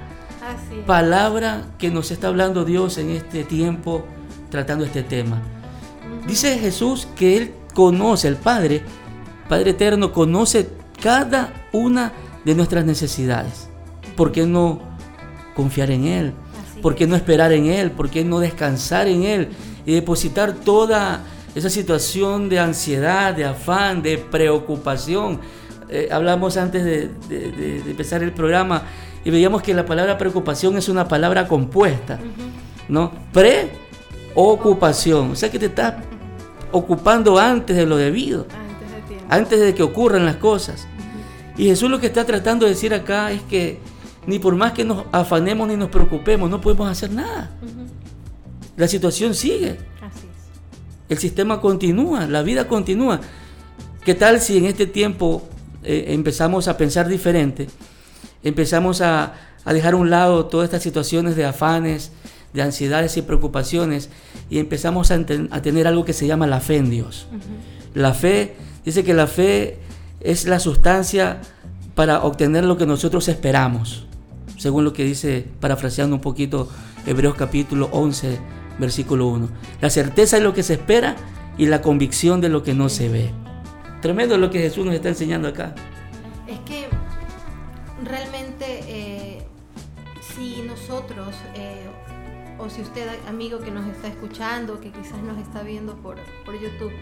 Así 0.44 0.82
palabra 0.84 1.68
que 1.78 1.92
nos 1.92 2.10
está 2.10 2.26
hablando 2.26 2.64
Dios 2.64 2.98
en 2.98 3.10
este 3.10 3.44
tiempo 3.44 4.04
tratando 4.50 4.84
este 4.84 5.04
tema. 5.04 5.40
Dice 6.26 6.58
Jesús 6.58 7.06
que 7.14 7.36
Él 7.36 7.54
conoce, 7.72 8.26
el 8.26 8.36
Padre, 8.36 8.82
Padre 9.48 9.70
Eterno, 9.70 10.12
conoce 10.12 10.70
cada 11.00 11.68
una 11.72 12.12
de 12.44 12.56
nuestras 12.56 12.84
necesidades. 12.84 13.68
¿Por 14.16 14.32
qué 14.32 14.44
no 14.44 14.87
confiar 15.58 15.90
en 15.90 16.04
Él? 16.06 16.32
¿Por 16.80 16.94
qué 16.94 17.06
no 17.08 17.16
esperar 17.16 17.50
en 17.52 17.66
Él? 17.66 17.90
¿Por 17.90 18.08
qué 18.08 18.24
no 18.24 18.38
descansar 18.38 19.08
en 19.08 19.24
Él? 19.24 19.48
Y 19.84 19.92
depositar 19.92 20.52
toda 20.52 21.22
esa 21.56 21.68
situación 21.68 22.48
de 22.48 22.60
ansiedad, 22.60 23.34
de 23.34 23.44
afán, 23.44 24.00
de 24.00 24.18
preocupación. 24.18 25.40
Eh, 25.90 26.08
hablamos 26.12 26.56
antes 26.56 26.84
de, 26.84 27.08
de- 27.28 27.50
de- 27.50 27.82
de 27.82 27.90
empezar 27.90 28.22
el 28.22 28.32
programa 28.32 28.82
y 29.24 29.30
veíamos 29.30 29.62
que 29.62 29.74
la 29.74 29.84
palabra 29.84 30.16
preocupación 30.16 30.76
es 30.78 30.88
una 30.88 31.08
palabra 31.08 31.48
compuesta, 31.48 32.20
¿no? 32.88 33.10
Preocupación, 34.34 35.32
o 35.32 35.34
sea 35.36 35.50
que 35.50 35.58
te 35.58 35.66
estás 35.66 35.94
ocupando 36.70 37.38
antes 37.38 37.76
de 37.76 37.86
lo 37.86 37.96
debido, 37.96 38.46
Antes 38.50 38.90
de 38.92 39.00
tiempo. 39.08 39.26
antes 39.34 39.60
de 39.60 39.74
que 39.74 39.82
ocurran 39.82 40.24
las 40.26 40.36
cosas. 40.36 40.86
Y 41.56 41.64
Jesús 41.64 41.90
lo 41.90 41.98
que 41.98 42.06
está 42.06 42.24
tratando 42.24 42.66
de 42.66 42.72
decir 42.72 42.94
acá 42.94 43.32
es 43.32 43.42
que 43.42 43.78
ni 44.26 44.38
por 44.38 44.54
más 44.56 44.72
que 44.72 44.84
nos 44.84 45.04
afanemos 45.12 45.68
ni 45.68 45.76
nos 45.76 45.88
preocupemos, 45.88 46.50
no 46.50 46.60
podemos 46.60 46.88
hacer 46.88 47.10
nada. 47.10 47.50
La 48.76 48.88
situación 48.88 49.34
sigue. 49.34 49.78
Así 50.00 50.26
es. 50.26 51.08
El 51.08 51.18
sistema 51.18 51.60
continúa, 51.60 52.26
la 52.26 52.42
vida 52.42 52.68
continúa. 52.68 53.20
¿Qué 54.04 54.14
tal 54.14 54.40
si 54.40 54.58
en 54.58 54.66
este 54.66 54.86
tiempo 54.86 55.48
eh, 55.82 56.06
empezamos 56.08 56.68
a 56.68 56.76
pensar 56.76 57.08
diferente? 57.08 57.68
Empezamos 58.42 59.00
a, 59.00 59.34
a 59.64 59.72
dejar 59.72 59.94
a 59.94 59.96
un 59.96 60.10
lado 60.10 60.46
todas 60.46 60.64
estas 60.64 60.82
situaciones 60.82 61.36
de 61.36 61.44
afanes, 61.44 62.12
de 62.52 62.62
ansiedades 62.62 63.16
y 63.16 63.22
preocupaciones 63.22 64.10
y 64.50 64.58
empezamos 64.58 65.10
a 65.10 65.62
tener 65.62 65.86
algo 65.86 66.04
que 66.04 66.12
se 66.12 66.26
llama 66.26 66.46
la 66.46 66.60
fe 66.60 66.76
en 66.76 66.90
Dios. 66.90 67.26
La 67.94 68.14
fe, 68.14 68.56
dice 68.84 69.04
que 69.04 69.14
la 69.14 69.26
fe 69.26 69.78
es 70.20 70.46
la 70.46 70.58
sustancia 70.58 71.40
para 71.94 72.22
obtener 72.22 72.64
lo 72.64 72.76
que 72.76 72.86
nosotros 72.86 73.28
esperamos, 73.28 74.06
según 74.58 74.84
lo 74.84 74.92
que 74.92 75.04
dice, 75.04 75.46
parafraseando 75.60 76.16
un 76.16 76.20
poquito, 76.20 76.68
Hebreos 77.06 77.36
capítulo 77.36 77.88
11, 77.92 78.38
versículo 78.78 79.28
1. 79.28 79.48
La 79.80 79.88
certeza 79.88 80.36
de 80.36 80.42
lo 80.42 80.52
que 80.52 80.62
se 80.62 80.74
espera 80.74 81.16
y 81.56 81.66
la 81.66 81.80
convicción 81.80 82.40
de 82.40 82.48
lo 82.48 82.62
que 82.62 82.74
no 82.74 82.88
se 82.88 83.08
ve. 83.08 83.30
Tremendo 84.02 84.36
lo 84.36 84.50
que 84.50 84.58
Jesús 84.58 84.84
nos 84.84 84.94
está 84.94 85.08
enseñando 85.08 85.48
acá. 85.48 85.74
Es 86.46 86.58
que 86.60 86.86
realmente 88.04 88.80
eh, 88.86 89.46
si 90.34 90.62
nosotros, 90.62 91.34
eh, 91.54 91.86
o 92.58 92.68
si 92.68 92.82
usted, 92.82 93.08
amigo 93.28 93.60
que 93.60 93.70
nos 93.70 93.86
está 93.86 94.08
escuchando, 94.08 94.80
que 94.80 94.90
quizás 94.90 95.22
nos 95.22 95.38
está 95.38 95.62
viendo 95.62 95.96
por, 95.96 96.16
por 96.44 96.60
YouTube, 96.60 96.92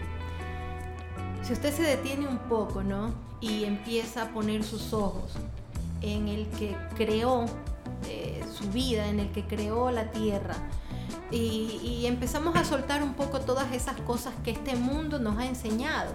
si 1.41 1.53
usted 1.53 1.73
se 1.73 1.83
detiene 1.83 2.27
un 2.27 2.39
poco, 2.39 2.83
¿no? 2.83 3.13
Y 3.41 3.63
empieza 3.63 4.23
a 4.23 4.29
poner 4.29 4.63
sus 4.63 4.93
ojos 4.93 5.31
en 6.01 6.27
el 6.27 6.47
que 6.47 6.75
creó 6.95 7.45
eh, 8.07 8.43
su 8.53 8.69
vida, 8.71 9.07
en 9.07 9.19
el 9.19 9.31
que 9.31 9.45
creó 9.45 9.91
la 9.91 10.11
tierra, 10.11 10.55
y, 11.29 11.79
y 11.83 12.05
empezamos 12.05 12.55
a 12.55 12.63
soltar 12.63 13.03
un 13.03 13.13
poco 13.13 13.41
todas 13.41 13.73
esas 13.73 13.99
cosas 14.01 14.33
que 14.43 14.51
este 14.51 14.75
mundo 14.75 15.19
nos 15.19 15.37
ha 15.37 15.45
enseñado 15.45 16.13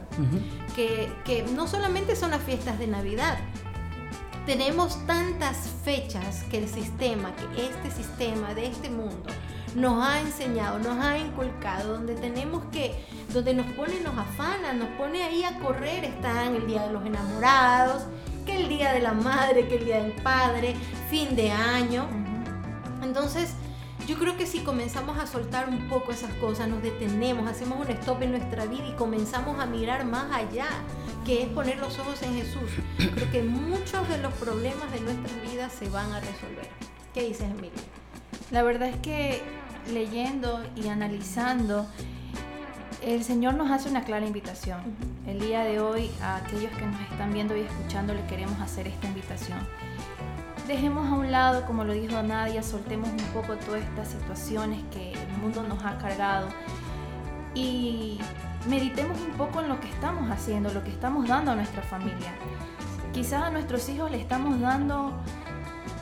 que, 0.75 1.12
que 1.25 1.42
no 1.42 1.68
solamente 1.68 2.16
son 2.16 2.31
las 2.31 2.40
fiestas 2.42 2.79
de 2.79 2.87
Navidad, 2.87 3.38
tenemos 4.47 5.07
tantas 5.07 5.68
fechas 5.85 6.45
que 6.51 6.59
el 6.59 6.68
sistema, 6.68 7.33
que 7.37 7.66
este 7.66 7.90
sistema 7.90 8.55
de 8.55 8.66
este 8.66 8.90
mundo 8.90 9.31
nos 9.75 10.07
ha 10.07 10.21
enseñado, 10.21 10.79
nos 10.79 10.99
ha 11.05 11.18
inculcado, 11.18 11.92
donde 11.92 12.14
tenemos 12.14 12.64
que, 12.73 13.05
donde 13.33 13.55
nos 13.55 13.66
pone, 13.73 14.01
nos 14.01 14.16
afana, 14.18 14.73
nos 14.73 14.88
pone 14.99 15.23
ahí 15.23 15.45
a 15.45 15.59
correr, 15.61 16.05
están 16.05 16.55
el 16.57 16.66
día 16.66 16.87
de 16.87 16.92
los 16.92 17.07
enamorados, 17.07 18.03
que 18.44 18.57
el 18.57 18.68
día 18.68 18.92
de 18.92 19.00
la 19.00 19.12
madre, 19.12 19.66
que 19.68 19.76
el 19.76 19.85
día 19.85 20.02
del 20.02 20.12
padre, 20.12 20.74
fin 21.11 21.35
de 21.37 21.50
año. 21.50 22.09
Entonces, 23.02 23.55
yo 24.07 24.18
creo 24.18 24.37
que 24.37 24.46
si 24.46 24.61
comenzamos 24.61 25.18
a 25.18 25.26
soltar 25.26 25.68
un 25.68 25.88
poco 25.88 26.12
esas 26.12 26.33
cosas, 26.35 26.68
nos 26.68 26.83
detenemos, 26.83 27.48
hacemos 27.48 27.78
un 27.81 27.90
stop 27.92 28.22
en 28.22 28.33
nuestra 28.33 28.66
vida 28.66 28.88
y 28.88 28.92
comenzamos 28.94 29.61
a 29.61 29.66
mirar 29.66 30.05
más 30.05 30.33
allá, 30.33 30.66
que 31.24 31.42
es 31.44 31.48
poner 31.48 31.78
los 31.78 31.98
ojos 32.00 32.20
en 32.22 32.35
Jesús, 32.35 32.70
creo 32.96 33.31
que 33.31 33.42
muchos 33.42 34.09
de 34.09 34.18
los 34.18 34.33
problemas 34.35 34.90
de 34.92 35.00
nuestras 35.00 35.40
vidas 35.42 35.72
se 35.72 35.88
van 35.88 36.11
a 36.12 36.20
resolver. 36.20 36.68
¿Qué 37.14 37.22
dices, 37.28 37.42
Emilia? 37.42 37.70
La 38.50 38.62
verdad 38.62 38.88
es 38.88 38.96
que 38.96 39.40
leyendo 39.92 40.64
y 40.74 40.88
analizando, 40.88 41.87
el 43.05 43.25
Señor 43.25 43.55
nos 43.55 43.71
hace 43.71 43.88
una 43.88 44.05
clara 44.05 44.27
invitación. 44.27 44.81
El 45.27 45.41
día 45.41 45.65
de 45.65 45.81
hoy, 45.81 46.11
a 46.23 46.37
aquellos 46.37 46.73
que 46.73 46.87
nos 46.87 47.01
están 47.11 47.33
viendo 47.33 47.57
y 47.57 47.61
escuchando, 47.61 48.15
le 48.15 48.25
queremos 48.27 48.61
hacer 48.61 48.87
esta 48.88 49.07
invitación 49.07 49.59
dejemos 50.67 51.09
a 51.09 51.15
un 51.15 51.31
lado, 51.31 51.67
como 51.67 51.85
lo 51.85 51.93
dijo 51.93 52.23
Nadia, 52.23 52.62
soltemos 52.62 53.09
un 53.11 53.33
poco 53.33 53.57
todas 53.57 53.83
estas 53.83 54.09
situaciones 54.09 54.83
que 54.93 55.12
el 55.12 55.29
mundo 55.41 55.62
nos 55.62 55.85
ha 55.85 55.99
cargado 55.99 56.49
y 57.55 58.19
meditemos 58.69 59.21
un 59.21 59.33
poco 59.33 59.61
en 59.61 59.69
lo 59.69 59.81
que 59.81 59.88
estamos 59.88 60.31
haciendo, 60.31 60.73
lo 60.73 60.83
que 60.85 60.91
estamos 60.91 61.29
dando 61.29 61.51
a 61.51 61.57
nuestra 61.57 61.83
familia. 61.83 62.33
Quizás 63.12 63.43
a 63.43 63.51
nuestros 63.51 63.88
hijos 63.88 64.11
le 64.11 64.21
estamos 64.21 64.61
dando 64.61 65.12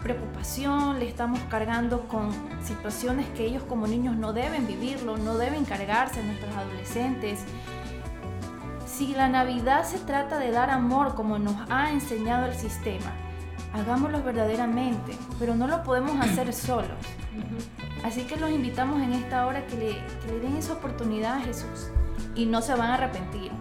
preocupación, 0.03 0.99
le 0.99 1.09
estamos 1.09 1.41
cargando 1.51 2.09
con 2.09 2.31
situaciones 2.63 3.27
que 3.31 3.45
ellos 3.45 3.63
como 3.65 3.87
niños 3.87 4.17
no 4.17 4.33
deben 4.33 4.67
vivirlo, 4.67 5.17
no 5.17 5.37
deben 5.37 5.65
cargarse 5.65 6.23
nuestros 6.23 6.55
adolescentes. 6.57 7.45
Si 8.87 9.15
la 9.15 9.29
Navidad 9.29 9.85
se 9.85 9.99
trata 9.99 10.39
de 10.39 10.51
dar 10.51 10.71
amor 10.71 11.15
como 11.15 11.39
nos 11.39 11.57
ha 11.71 11.91
enseñado 11.91 12.47
el 12.47 12.55
sistema, 12.55 13.13
hagámoslo 13.73 14.23
verdaderamente, 14.23 15.17
pero 15.39 15.55
no 15.55 15.67
lo 15.67 15.83
podemos 15.83 16.21
hacer 16.21 16.53
solos. 16.53 16.91
Así 18.05 18.23
que 18.23 18.37
los 18.37 18.51
invitamos 18.51 19.03
en 19.03 19.13
esta 19.13 19.47
hora 19.47 19.67
que 19.67 19.77
le, 19.77 20.41
den 20.41 20.57
esa 20.57 20.75
oportunidad 20.75 21.37
a 21.37 21.41
Jesús 21.41 21.89
y 22.35 22.47
no 22.47 22.63
se 22.63 22.75
van 22.75 22.91
a 22.91 22.95
arrepentir. 22.95 23.53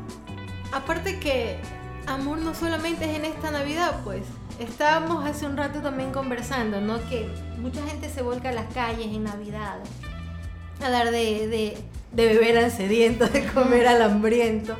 Aparte 0.72 1.20
que 1.20 1.60
amor 2.08 2.40
no 2.40 2.54
solamente 2.54 3.10
es 3.10 3.18
en 3.18 3.26
esta 3.26 3.52
Navidad, 3.52 4.02
pues. 4.04 4.24
Estábamos 4.60 5.26
hace 5.26 5.46
un 5.46 5.56
rato 5.56 5.80
también 5.82 6.12
conversando, 6.12 6.82
¿no? 6.82 7.00
Que 7.08 7.30
mucha 7.60 7.82
gente 7.88 8.10
se 8.10 8.22
vuelca 8.22 8.50
a 8.50 8.52
las 8.52 8.72
calles 8.74 9.08
en 9.08 9.24
Navidad 9.24 9.80
a 10.84 10.90
dar 10.90 11.12
de, 11.12 11.48
de, 11.48 11.78
de 12.12 12.26
beber 12.26 12.58
al 12.58 12.70
sediento, 12.70 13.26
de 13.28 13.46
comer 13.48 13.88
al 13.88 14.02
hambriento. 14.02 14.76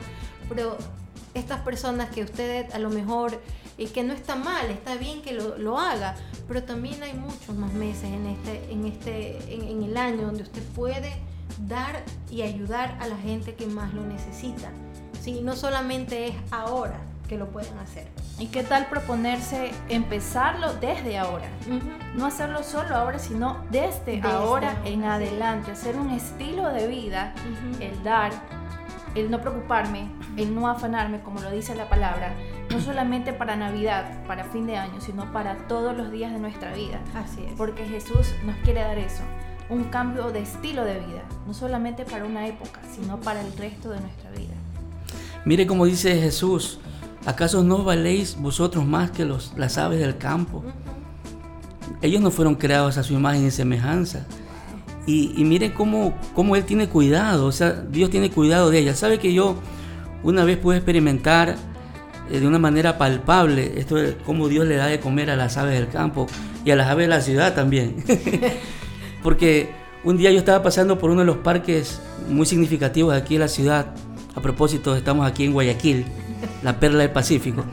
Pero 0.50 0.78
estas 1.34 1.62
personas 1.62 2.10
que 2.10 2.24
ustedes 2.24 2.74
a 2.74 2.80
lo 2.80 2.90
mejor 2.90 3.40
y 3.78 3.88
que 3.88 4.04
no 4.04 4.14
está 4.14 4.36
mal, 4.36 4.70
está 4.70 4.96
bien 4.96 5.22
que 5.22 5.32
lo, 5.32 5.58
lo, 5.58 5.80
haga, 5.80 6.16
pero 6.50 6.62
también 6.64 7.02
hay 7.02 7.14
muchos 7.14 7.56
más 7.56 7.72
meses 7.72 8.04
en, 8.04 8.28
este, 8.28 8.72
en, 8.74 8.86
este, 8.86 9.38
en, 9.54 9.82
el 9.82 9.96
año 9.96 10.24
donde 10.24 10.44
usted 10.44 10.64
puede 10.76 11.14
dar 11.68 12.04
y 12.30 12.42
ayudar 12.42 12.98
a 13.00 13.08
la 13.08 13.16
gente 13.16 13.56
que 13.56 13.66
más 13.68 13.94
lo 13.94 14.02
necesita. 14.02 14.72
¿sí? 15.22 15.40
No 15.42 15.56
solamente 15.56 16.28
es 16.28 16.36
ahora 16.52 17.00
que 17.30 17.38
lo 17.38 17.48
pueden 17.50 17.78
hacer. 17.78 18.08
¿Y 18.40 18.48
qué 18.48 18.64
tal 18.64 18.88
proponerse 18.88 19.72
empezarlo 19.88 20.74
desde 20.74 21.18
ahora? 21.18 21.48
No 22.16 22.26
hacerlo 22.26 22.64
solo 22.64 22.96
ahora, 22.96 23.20
sino 23.20 23.64
desde, 23.70 24.22
ahora 24.24 24.82
en 24.84 25.06
adelante, 25.06 25.72
hacer 25.72 25.96
un 25.96 26.10
estilo 26.10 26.68
de 26.70 26.88
vida, 26.88 27.34
el 27.80 28.04
dar, 28.04 28.32
el 29.16 29.30
no 29.30 29.40
preocuparme, 29.40 30.10
el 30.36 30.54
no 30.54 30.68
afanarme, 30.68 31.22
como 31.22 31.40
lo 31.40 31.52
dice 31.52 31.76
la 31.76 31.88
palabra, 31.88 32.34
no 32.72 32.82
solamente 32.82 33.32
para 33.32 33.56
Navidad, 33.56 34.26
para 34.26 34.44
fin 34.46 34.66
de 34.66 34.78
año, 34.78 35.00
sino 35.00 35.32
para 35.32 35.68
todos 35.68 35.96
los 35.96 36.12
días 36.12 36.34
de 36.34 36.40
nuestra 36.40 36.74
vida. 36.74 37.00
Así 37.16 37.46
es. 37.46 37.54
Porque 37.54 37.86
Jesús 37.86 38.34
nos 38.44 38.56
quiere 38.58 38.82
dar 38.82 38.98
eso, 38.98 39.22
un 39.70 39.86
cambio 39.86 40.32
de 40.32 40.42
estilo 40.42 40.84
de 40.84 40.96
vida, 40.96 41.24
no 41.46 41.54
solamente 41.54 42.06
para 42.06 42.26
una 42.26 42.48
época, 42.48 42.82
sino 42.92 43.20
para 43.20 43.42
el 43.42 43.56
resto 43.56 43.92
de 43.92 44.00
nuestra 44.00 44.32
vida. 44.32 44.56
Mire 45.46 45.68
como 45.68 45.86
dice 45.86 46.20
Jesús, 46.20 46.80
¿acaso 47.30 47.64
no 47.64 47.84
valéis 47.84 48.38
vosotros 48.40 48.86
más 48.86 49.12
que 49.12 49.26
los, 49.26 49.54
las 49.56 49.78
aves 49.78 50.00
del 50.00 50.18
campo? 50.18 50.64
Ellos 52.02 52.22
no 52.22 52.32
fueron 52.32 52.56
creados 52.56 52.98
a 52.98 53.04
su 53.04 53.14
imagen 53.14 53.46
y 53.46 53.52
semejanza. 53.52 54.26
Y, 55.06 55.34
y 55.36 55.44
mire 55.44 55.74
cómo, 55.74 56.14
cómo 56.36 56.56
Él 56.56 56.66
tiene 56.66 56.88
cuidado, 56.88 57.48
o 57.48 57.52
sea, 57.52 57.72
Dios 57.72 58.10
tiene 58.10 58.30
cuidado 58.30 58.70
de 58.70 58.80
ellas. 58.80 59.00
¿Sabe 59.00 59.20
que 59.20 59.34
yo 59.34 59.56
una 60.24 60.44
vez 60.44 60.58
pude 60.58 60.78
experimentar 60.78 61.56
eh, 62.30 62.40
de 62.40 62.48
una 62.48 62.60
manera 62.60 62.98
palpable 62.98 63.80
esto 63.80 63.98
es 63.98 64.16
cómo 64.26 64.48
Dios 64.48 64.68
le 64.68 64.76
da 64.76 64.86
de 64.86 65.00
comer 65.00 65.32
a 65.32 65.36
las 65.36 65.58
aves 65.58 65.74
del 65.74 65.90
campo 65.90 66.28
y 66.64 66.72
a 66.72 66.76
las 66.76 66.88
aves 66.88 67.06
de 67.06 67.10
la 67.10 67.22
ciudad 67.22 67.56
también. 67.56 68.04
Porque 69.24 69.70
un 70.04 70.18
día 70.18 70.32
yo 70.32 70.40
estaba 70.40 70.64
pasando 70.64 70.98
por 71.00 71.10
uno 71.10 71.22
de 71.22 71.26
los 71.26 71.38
parques 71.38 72.02
muy 72.30 72.46
significativos 72.46 73.14
de 73.14 73.20
aquí 73.20 73.36
en 73.36 73.42
la 73.42 73.48
ciudad. 73.48 73.94
A 74.36 74.42
propósito, 74.42 74.96
estamos 74.96 75.28
aquí 75.28 75.46
en 75.46 75.54
Guayaquil, 75.54 76.06
la 76.64 76.80
perla 76.80 77.00
del 77.00 77.12
Pacífico, 77.12 77.64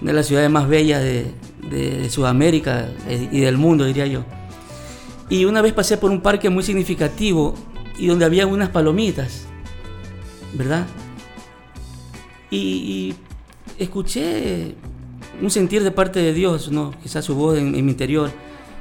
una 0.00 0.10
de 0.10 0.16
las 0.16 0.26
ciudades 0.26 0.50
más 0.50 0.68
bellas 0.68 1.02
de, 1.02 1.32
Sudamérica 2.08 2.88
eh, 3.08 3.28
y 3.32 3.40
del 3.40 3.56
mundo, 3.56 3.84
diría 3.84 4.06
yo. 4.06 4.24
Y 5.28 5.44
una 5.44 5.60
vez 5.60 5.72
pasé 5.72 5.96
por 5.96 6.12
un 6.12 6.20
parque 6.20 6.50
muy 6.50 6.62
significativo 6.62 7.54
y 7.98 8.06
donde 8.06 8.24
había 8.24 8.46
unas 8.46 8.68
palomitas, 8.68 9.46
¿verdad? 10.52 10.86
Y, 12.50 13.14
escuché 13.76 14.76
un 15.42 15.50
sentir 15.50 15.82
de 15.82 15.90
parte 15.90 16.20
de 16.20 16.32
Dios, 16.32 16.70
¿no? 16.70 16.94
quizás 17.02 17.24
su 17.24 17.34
voz 17.34 17.58
en, 17.58 17.72
mi 17.72 17.78
interior, 17.78 18.30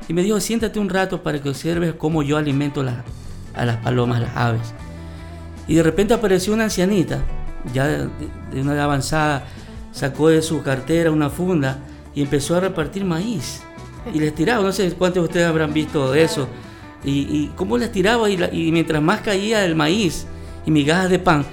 y 0.08 0.14
me 0.14 0.22
dijo, 0.22 0.40
siéntate 0.40 0.78
un 0.80 0.90
rato 0.90 1.24
para 1.24 1.42
que 1.42 1.50
observes 1.50 1.96
cómo 1.96 2.22
yo 2.22 2.38
alimento 2.38 2.82
a 3.56 3.66
las 3.66 3.78
palomas, 3.78 4.22
las 4.22 4.38
aves. 4.38 4.74
Y 5.68 5.74
de 5.74 5.82
repente 5.82 6.14
apareció 6.14 6.54
una 6.54 6.66
ancianita, 6.66 7.24
ya 7.72 7.88
de, 7.88 8.10
una 8.60 8.74
edad 8.74 8.86
avanzada, 8.86 9.46
sacó 9.92 10.30
de 10.30 10.42
su 10.42 10.64
cartera 10.64 11.12
una 11.12 11.30
funda 11.30 11.80
y 12.16 12.22
empezó 12.22 12.56
a 12.56 12.60
repartir 12.60 13.06
maíz. 13.06 13.62
Y 14.14 14.20
les 14.20 14.36
tiraba, 14.36 14.64
no 14.64 14.72
sé 14.72 14.92
cuántos 14.94 15.24
de 15.24 15.28
ustedes 15.28 15.48
habrán 15.48 15.74
visto 15.74 16.14
eso. 16.14 16.48
Y, 17.06 17.48
cómo 17.56 17.78
les 17.78 17.92
tiraba 17.92 18.30
y, 18.30 18.42
y 18.52 18.72
mientras 18.72 19.02
más 19.02 19.22
caía 19.22 19.66
el 19.66 19.76
maíz 19.76 20.26
y 20.66 20.72
migajas 20.72 21.10
de 21.10 21.20
pan, 21.20 21.46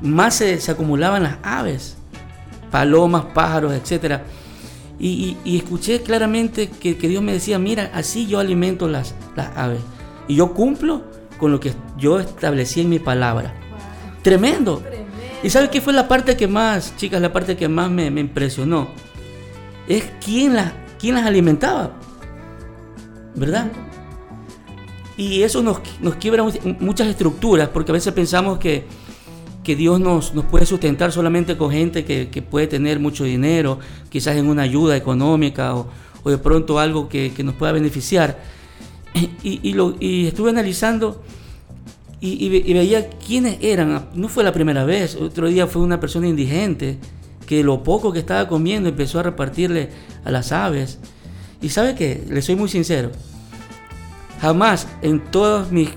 más 0.00 0.34
se, 0.36 0.58
acumulaban 0.70 1.22
las 1.22 1.36
aves, 1.42 1.96
palomas, 2.70 3.26
pájaros, 3.34 3.72
etc. 3.72 4.20
Y, 4.98 5.36
escuché 5.44 6.02
claramente 6.02 6.68
que, 6.68 6.94
Dios 6.94 7.22
me 7.22 7.32
decía, 7.32 7.58
mira, 7.58 7.90
así 7.94 8.26
yo 8.26 8.38
alimento 8.38 8.88
las, 8.88 9.14
las 9.36 9.56
aves. 9.56 9.80
Y 10.28 10.36
yo 10.36 10.52
cumplo 10.52 11.02
con 11.38 11.52
lo 11.52 11.60
que 11.60 11.72
yo 11.96 12.20
establecí 12.20 12.80
en 12.82 12.90
mi 12.90 12.98
palabra. 12.98 13.54
Tremendo. 14.22 14.82
¿Y 15.42 15.50
sabe 15.50 15.70
qué 15.70 15.80
fue 15.80 15.92
la 15.92 16.06
parte 16.06 16.36
que 16.36 16.46
más, 16.46 16.96
chicas, 16.96 17.20
la 17.20 17.32
parte 17.32 17.56
que 17.56 17.68
más 17.68 17.90
me, 17.90 18.06
impresionó? 18.06 18.88
Es 19.88 20.04
quién 20.22 20.54
las, 20.54 20.72
quién 20.98 21.14
las 21.14 21.26
alimentaba. 21.26 21.92
¿Verdad? 23.34 23.70
Y 25.16 25.42
eso 25.42 25.62
nos, 25.62 25.80
nos 26.00 26.16
quiebra 26.16 26.44
muchas 26.78 27.08
estructuras, 27.08 27.68
porque 27.68 27.92
a 27.92 27.94
veces 27.94 28.12
pensamos 28.12 28.58
que, 28.58 28.84
que 29.62 29.76
Dios 29.76 30.00
nos, 30.00 30.34
nos 30.34 30.44
puede 30.44 30.66
sustentar 30.66 31.12
solamente 31.12 31.56
con 31.56 31.70
gente 31.70 32.04
que, 32.04 32.28
que, 32.28 32.42
puede 32.42 32.66
tener 32.66 33.00
mucho 33.00 33.24
dinero, 33.24 33.78
quizás 34.08 34.36
en 34.36 34.48
una 34.48 34.62
ayuda 34.62 34.96
económica 34.96 35.74
o, 35.74 35.88
o 36.22 36.30
de 36.30 36.38
pronto 36.38 36.78
algo 36.78 37.08
que, 37.08 37.32
que, 37.34 37.42
nos 37.42 37.54
pueda 37.54 37.72
beneficiar. 37.72 38.38
Y, 39.42 39.72
lo, 39.72 39.96
y 39.98 40.26
estuve 40.26 40.50
analizando 40.50 41.22
y, 42.20 42.44
y, 42.44 42.74
veía 42.74 43.08
quiénes 43.10 43.58
eran. 43.62 44.10
No 44.14 44.28
fue 44.28 44.44
la 44.44 44.52
primera 44.52 44.84
vez, 44.84 45.16
otro 45.16 45.48
día 45.48 45.66
fue 45.66 45.82
una 45.82 46.00
persona 46.00 46.28
indigente 46.28 46.98
que 47.46 47.64
lo 47.64 47.82
poco 47.82 48.12
que 48.12 48.20
estaba 48.20 48.46
comiendo 48.46 48.88
empezó 48.88 49.18
a 49.18 49.24
repartirle 49.24 49.88
a 50.24 50.30
las 50.30 50.52
aves. 50.52 50.98
Y 51.60 51.70
sabe 51.70 51.94
que, 51.94 52.24
le 52.28 52.42
soy 52.42 52.56
muy 52.56 52.68
sincero, 52.68 53.10
jamás 54.40 54.86
en 55.02 55.20
todos 55.30 55.72
mis 55.72 55.90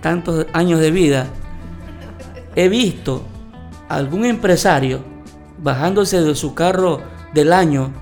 tantos 0.00 0.46
años 0.52 0.80
de 0.80 0.90
vida 0.90 1.28
he 2.56 2.68
visto 2.68 3.22
algún 3.88 4.24
empresario 4.24 5.04
bajándose 5.58 6.20
de 6.22 6.34
su 6.34 6.54
carro 6.54 7.00
del 7.34 7.52
año, 7.52 7.92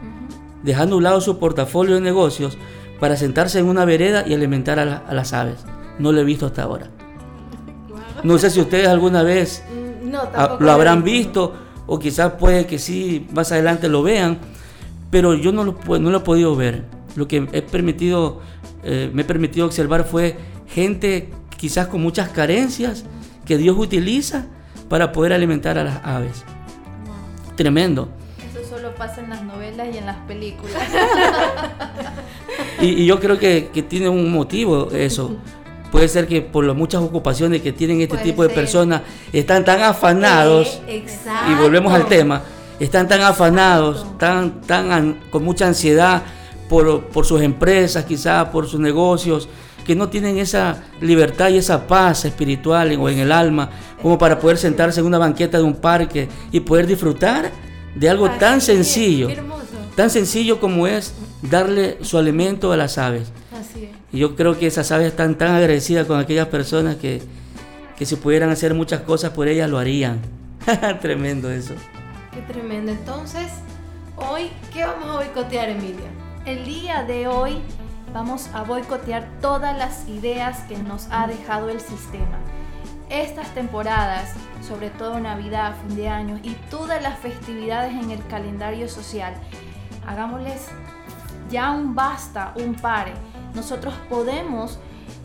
dejando 0.63 0.95
a 0.95 0.99
un 0.99 1.05
lado 1.05 1.21
su 1.21 1.39
portafolio 1.39 1.97
de 1.97 2.01
negocios 2.01 2.59
para 2.99 3.17
sentarse 3.17 3.59
en 3.59 3.67
una 3.67 3.85
vereda 3.85 4.25
y 4.27 4.35
alimentar 4.35 4.79
a, 4.79 5.13
las 5.13 5.33
aves. 5.33 5.65
No 5.99 6.13
lo 6.13 6.21
he 6.21 6.25
visto 6.25 6.47
hasta 6.47 6.63
ahora. 6.63 7.00
No 8.23 8.39
sé 8.39 8.51
si 8.51 8.61
ustedes 8.61 8.89
alguna 8.89 9.23
vez 9.23 9.63
mm, 9.69 10.63
lo 10.63 10.73
habrán 10.73 11.03
visto 11.03 11.55
o 11.87 11.99
quizás 11.99 12.35
puede 12.35 12.67
que 12.67 12.79
sí, 12.79 13.27
más 13.33 13.51
adelante 13.51 13.89
lo 13.89 14.03
vean, 14.03 14.39
pero 15.11 15.35
yo 15.35 15.51
no 15.53 15.65
lo, 15.65 15.77
no 15.99 16.11
lo 16.11 16.19
he 16.19 16.21
podido 16.21 16.55
ver. 16.55 16.85
Lo 17.17 17.27
que 17.27 17.49
he 17.53 17.63
permitido, 17.63 18.41
eh, 18.85 19.11
me 19.13 19.23
he 19.23 19.25
permitido 19.25 19.67
observar 19.67 20.05
fue 20.05 20.37
gente 20.69 21.31
quizás 21.57 21.89
con 21.89 22.01
muchas 22.01 22.29
carencias 22.29 23.05
que 23.45 23.59
Dios 23.59 23.77
utiliza 23.77 24.47
para 24.89 25.11
poder 25.11 25.33
alimentar 25.33 25.79
a 25.79 25.85
las 25.85 26.01
aves. 26.05 26.45
Tremendo. 27.57 28.09
Eso 28.49 28.77
solo 28.77 28.95
pasa 28.95 29.21
en 29.21 29.31
las 29.31 29.43
novelas 29.43 29.89
y 29.93 29.99
en 29.99 30.07
las 30.07 30.17
películas. 30.29 30.83
y, 32.81 33.05
yo 33.05 33.19
creo 33.19 33.39
que, 33.39 33.69
tiene 33.89 34.09
un 34.09 34.33
motivo 34.33 34.91
eso. 34.93 35.37
Puede 35.91 36.09
ser 36.09 36.27
que 36.29 36.41
por 36.41 36.65
las 36.65 36.77
muchas 36.77 37.03
ocupaciones 37.03 37.63
que 37.63 37.73
tienen 37.73 38.01
este 38.01 38.19
tipo 38.19 38.43
de 38.43 38.49
personas 38.49 39.03
están 39.33 39.65
tan 39.65 39.83
afanados. 39.83 40.81
Eh, 40.87 41.05
y 41.51 41.55
volvemos 41.55 41.93
al 41.93 42.07
tema. 42.07 42.43
Están 42.79 43.09
tan 43.09 43.23
afanados, 43.23 44.07
tan, 44.19 44.61
tan 44.63 45.21
con 45.31 45.45
mucha 45.45 45.67
ansiedad 45.67 46.23
por, 46.69 47.05
por 47.07 47.27
sus 47.27 47.43
empresas, 47.43 48.05
quizás 48.05 48.49
por 48.49 48.69
sus 48.69 48.81
negocios, 48.81 49.49
que 49.85 49.95
no 49.97 50.09
tienen 50.09 50.39
esa 50.39 50.85
libertad 51.01 51.49
y 51.49 51.59
esa 51.59 51.87
paz 51.87 52.25
espiritual 52.25 52.97
o 52.99 53.09
en 53.09 53.19
el 53.19 53.33
alma 53.33 53.71
como 54.01 54.19
para 54.19 54.39
poder 54.39 54.57
sentarse 54.57 55.01
en 55.01 55.07
una 55.07 55.19
banqueta 55.19 55.59
de 55.59 55.65
un 55.65 55.75
parque 55.75 56.29
y 56.53 56.61
poder 56.61 56.87
disfrutar 56.87 57.51
de 57.95 58.09
algo 58.09 58.31
tan 58.31 58.61
sencillo, 58.61 59.29
tan 59.97 60.11
sencillo 60.11 60.61
como 60.61 60.87
es 60.87 61.15
darle 61.43 61.99
su 62.03 62.19
alimento 62.19 62.73
a 62.73 62.77
las 62.77 62.99
aves. 62.99 63.33
Y 64.13 64.19
yo 64.19 64.37
creo 64.37 64.59
que 64.59 64.67
esas 64.67 64.91
aves 64.93 65.09
están 65.09 65.37
tan 65.37 65.55
agradecidas 65.55 66.07
con 66.07 66.19
aquellas 66.19 66.49
personas 66.49 66.97
que, 66.97 67.23
que 67.97 68.07
si 68.07 68.17
pudieran 68.17 68.51
hacer 68.51 68.75
muchas 68.75 69.03
cosas 69.03 69.31
por 69.31 69.49
ellas 69.49 69.69
lo 69.71 69.79
harían. 69.79 70.21
tremendo 71.01 71.51
eso. 71.51 71.75
Qué 72.33 72.43
tremendo. 72.43 72.93
Entonces, 72.93 73.49
hoy, 74.17 74.51
¿qué 74.73 74.85
vamos 74.85 75.09
a 75.09 75.15
boicotear, 75.15 75.71
Emilia? 75.71 76.11
El 76.47 76.65
día 76.65 77.03
de 77.05 77.29
hoy 77.29 77.59
vamos 78.13 78.49
a 78.55 78.63
boicotear 78.63 79.29
todas 79.41 79.77
las 79.77 80.09
ideas 80.09 80.61
que 80.69 80.77
nos 80.79 81.09
ha 81.11 81.27
dejado 81.27 81.69
el 81.69 81.81
sistema. 81.81 82.39
Estas 83.09 83.53
temporadas, 83.55 84.33
sobre 84.67 84.91
todo 84.91 85.19
Navidad, 85.19 85.75
fin 85.87 85.97
de 85.97 86.09
año 86.09 86.39
y 86.43 86.53
todas 86.71 87.03
las 87.03 87.19
festividades 87.19 87.93
en 87.93 88.11
el 88.11 88.25
calendario 88.29 88.89
social, 88.89 89.35
hagámosles 90.07 90.67
ya 91.51 91.73
un 91.73 91.95
basta, 91.95 92.55
un 92.57 92.75
pare. 92.75 93.13
Nosotros 93.55 93.95
podemos 94.09 94.79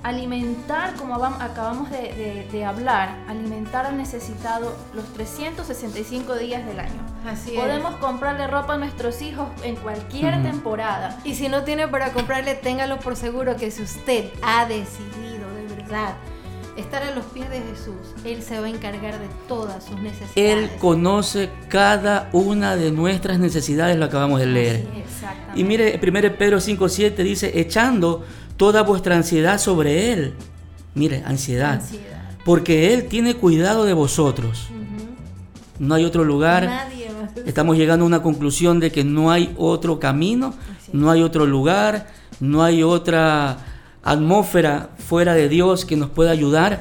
alimentar, 0.04 0.96
como 0.96 1.16
acabamos 1.16 1.90
de, 1.90 2.66
hablar, 2.66 3.18
alimentar 3.28 3.86
al 3.86 3.98
necesitado 3.98 4.76
los 4.94 5.06
365 5.14 6.36
días 6.36 6.66
del 6.66 6.80
año. 6.80 7.02
Así 7.28 7.52
Podemos 7.52 7.96
comprarle 7.96 8.48
ropa 8.48 8.76
a 8.76 8.78
nuestros 8.78 9.22
hijos 9.22 9.48
en 9.64 9.76
cualquier 9.76 10.42
temporada. 10.44 11.18
Y 11.24 11.34
si 11.36 11.50
no 11.50 11.64
tiene 11.64 11.88
para 11.88 12.14
comprarle, 12.14 12.56
téngalo 12.56 13.00
por 13.00 13.16
seguro 13.16 13.56
que 13.58 13.72
si 13.72 13.82
usted 13.82 14.32
ha 14.44 14.66
decidido 14.66 15.52
de 15.54 15.76
verdad 15.76 16.14
estar 16.78 17.04
a 17.04 17.12
los 17.12 17.26
pies 17.26 17.50
de 17.50 17.62
Jesús, 17.62 17.96
Él 18.24 18.42
se 18.42 18.60
va 18.60 18.68
a 18.68 18.70
encargar 18.70 19.20
de 19.20 19.28
todas 19.48 19.84
sus 19.84 20.00
necesidades. 20.00 20.36
Él 20.36 20.70
conoce 20.80 21.50
cada 21.70 22.30
una 22.34 22.76
de 22.76 22.92
nuestras 22.92 23.40
necesidades, 23.40 23.98
lo 23.98 24.06
acabamos 24.06 24.40
de 24.40 24.46
leer. 24.48 24.88
y 25.56 25.64
mire, 25.64 26.00
1 26.02 26.38
Pedro 26.38 26.58
5.7 26.58 27.16
dice, 27.24 27.60
echando 27.60 28.26
toda 28.58 28.84
vuestra 28.84 29.16
ansiedad 29.16 29.58
sobre 29.58 30.12
Él. 30.12 30.34
Mire, 30.94 31.24
ansiedad. 31.26 31.82
Porque 32.44 32.94
Él 32.94 33.06
tiene 33.08 33.36
cuidado 33.36 33.86
de 33.86 33.94
vosotros. 33.94 34.70
No 35.80 35.96
hay 35.96 36.06
otro 36.06 36.24
lugar. 36.24 36.88
Estamos 37.46 37.78
llegando 37.78 38.06
a 38.06 38.08
una 38.08 38.22
conclusión 38.22 38.80
de 38.80 38.92
que 38.92 39.04
no 39.04 39.32
hay 39.32 39.54
otro 39.58 40.00
camino, 40.00 40.54
no 40.94 41.12
hay 41.12 41.22
otro 41.22 41.46
lugar, 41.46 42.08
no 42.40 42.64
hay 42.64 42.82
otra 42.84 43.58
atmósfera 44.06 44.90
fuera 44.98 45.34
de 45.34 45.50
Dios 45.50 45.84
que 45.84 45.98
nos 45.98 46.10
pueda 46.10 46.32
ayudar 46.32 46.80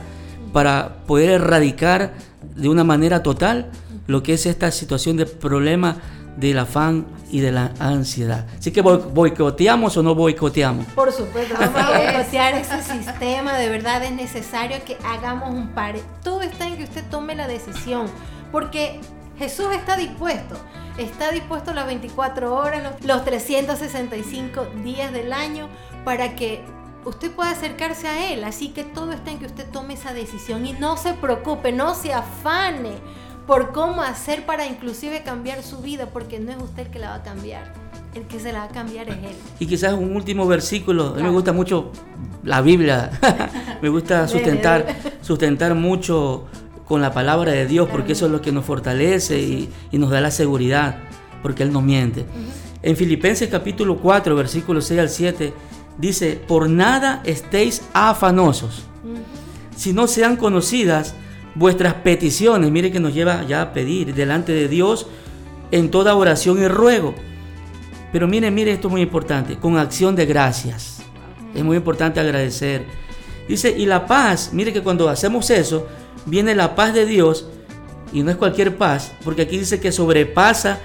para 0.53 0.99
poder 1.07 1.31
erradicar 1.31 2.13
de 2.55 2.69
una 2.69 2.85
manera 2.85 3.23
total 3.25 3.71
lo 4.07 4.23
que 4.23 4.35
es 4.35 4.47
esta 4.47 4.71
situación 4.71 5.17
de 5.17 5.27
problema 5.27 5.97
del 6.37 6.59
afán 6.59 7.07
y 7.31 7.41
de 7.41 7.53
la 7.53 7.73
ansiedad. 7.79 8.47
Así 8.59 8.71
que 8.71 8.83
boicoteamos 8.83 9.97
o 9.97 10.03
no 10.03 10.15
boicoteamos. 10.15 10.87
Por 10.95 11.13
supuesto, 11.13 11.55
vamos 11.59 11.81
a 11.81 11.99
boicotear 11.99 12.55
ese 12.55 12.83
sistema, 12.83 13.55
de 13.55 13.69
verdad 13.69 14.05
es 14.05 14.13
necesario 14.13 14.79
que 14.85 14.97
hagamos 15.05 15.51
un 15.51 15.69
par. 15.69 15.97
Todo 16.23 16.43
está 16.43 16.67
en 16.67 16.77
que 16.77 16.85
usted 16.85 17.05
tome 17.11 17.35
la 17.35 17.47
decisión, 17.49 18.07
porque 18.53 19.01
Jesús 19.39 19.67
está 19.75 19.97
dispuesto, 19.97 20.57
está 20.99 21.31
dispuesto 21.31 21.73
las 21.73 21.87
24 21.87 22.55
horas, 22.55 22.83
los 23.03 23.25
365 23.25 24.67
días 24.85 25.13
del 25.13 25.33
año 25.33 25.69
para 26.05 26.37
que 26.37 26.63
usted 27.05 27.31
pueda 27.31 27.51
acercarse 27.51 28.09
a 28.09 28.33
Él. 28.33 28.45
Así 28.45 28.69
que 28.69 28.85
todo 28.85 29.13
está 29.13 29.31
en 29.31 29.39
que 29.39 29.47
usted 29.47 29.67
tome 29.71 29.95
esa 29.95 30.13
decisión 30.13 30.67
y 30.67 30.73
no 30.73 30.97
se 30.97 31.15
preocupe, 31.15 31.73
no 31.73 31.95
se 31.95 32.13
afane 32.13 32.93
por 33.47 33.73
cómo 33.73 34.03
hacer 34.03 34.47
para 34.47 34.67
inclusive 34.67 35.23
cambiar 35.23 35.63
su 35.63 35.79
vida, 35.79 36.07
porque 36.13 36.41
no 36.41 36.53
es 36.53 36.59
usted 36.59 36.87
el 36.87 36.91
que 36.91 36.99
la 36.99 37.11
va 37.11 37.15
a 37.17 37.23
cambiar. 37.23 37.73
El 38.15 38.23
que 38.25 38.39
se 38.39 38.53
la 38.53 38.61
va 38.61 38.65
a 38.67 38.69
cambiar 38.69 39.09
es 39.09 39.17
Él. 39.17 39.37
Y 39.59 39.67
quizás 39.67 39.93
un 39.93 40.15
último 40.15 40.47
versículo. 40.47 41.09
A 41.09 41.17
mí 41.17 41.23
me 41.23 41.31
gusta 41.31 41.53
mucho 41.53 41.91
la 42.43 42.61
Biblia. 42.61 43.11
me 43.83 43.89
gusta 43.89 44.29
sustentar, 44.29 44.87
sustentar 45.21 45.75
mucho 45.75 46.47
con 46.87 47.01
la 47.01 47.13
palabra 47.13 47.53
de 47.53 47.67
Dios, 47.67 47.89
porque 47.91 48.13
eso 48.13 48.27
es 48.27 48.33
lo 48.33 48.41
que 48.41 48.53
nos 48.53 48.65
fortalece 48.65 49.41
y, 49.41 49.69
nos 49.93 50.11
da 50.11 50.21
la 50.21 50.31
seguridad, 50.31 50.99
porque 51.43 51.63
Él 51.63 51.73
no 51.73 51.81
miente. 51.81 52.27
En 52.83 52.97
Filipenses 52.97 53.49
capítulo 53.49 53.97
4, 53.97 54.37
versículos 54.37 54.85
6 54.87 55.01
al 55.01 55.09
7, 55.09 55.53
dice, 55.99 56.41
por 56.47 56.69
nada 56.69 57.23
estéis 57.25 57.83
afanosos, 57.93 58.85
si 59.77 59.93
no 59.93 60.07
sean 60.07 60.37
conocidas 60.37 61.15
vuestras 61.55 61.95
peticiones, 61.95 62.71
mire 62.71 62.93
que 62.93 63.01
nos 63.01 63.15
lleva 63.15 63.45
ya 63.45 63.63
a 63.63 63.73
pedir 63.73 64.15
delante 64.15 64.53
de 64.53 64.69
Dios 64.69 65.07
en 65.71 65.91
toda 65.91 66.15
oración 66.15 66.63
y 66.63 66.69
ruego. 66.69 67.15
Pero 68.13 68.29
mire, 68.29 68.51
mire, 68.51 68.73
esto 68.73 68.89
es 68.89 68.93
muy 68.93 69.03
importante, 69.03 69.57
con 69.57 69.77
acción 69.77 70.15
de 70.15 70.27
gracias. 70.27 71.03
Es 71.55 71.65
muy 71.65 71.77
importante 71.77 72.21
agradecer. 72.21 72.85
Dice, 73.49 73.75
y 73.77 73.87
la 73.87 74.07
paz, 74.07 74.51
mire 74.53 74.73
que 74.73 74.83
cuando 74.83 75.09
hacemos 75.09 75.51
eso, 75.51 75.89
viene 76.25 76.55
la 76.55 76.75
paz 76.75 76.95
de 76.95 77.07
Dios, 77.07 77.49
y 78.13 78.23
no 78.23 78.31
es 78.31 78.37
cualquier 78.37 78.77
paz, 78.77 79.13
porque 79.25 79.43
aquí 79.43 79.59
dice 79.59 79.81
que 79.81 79.91
sobrepasa 79.91 80.79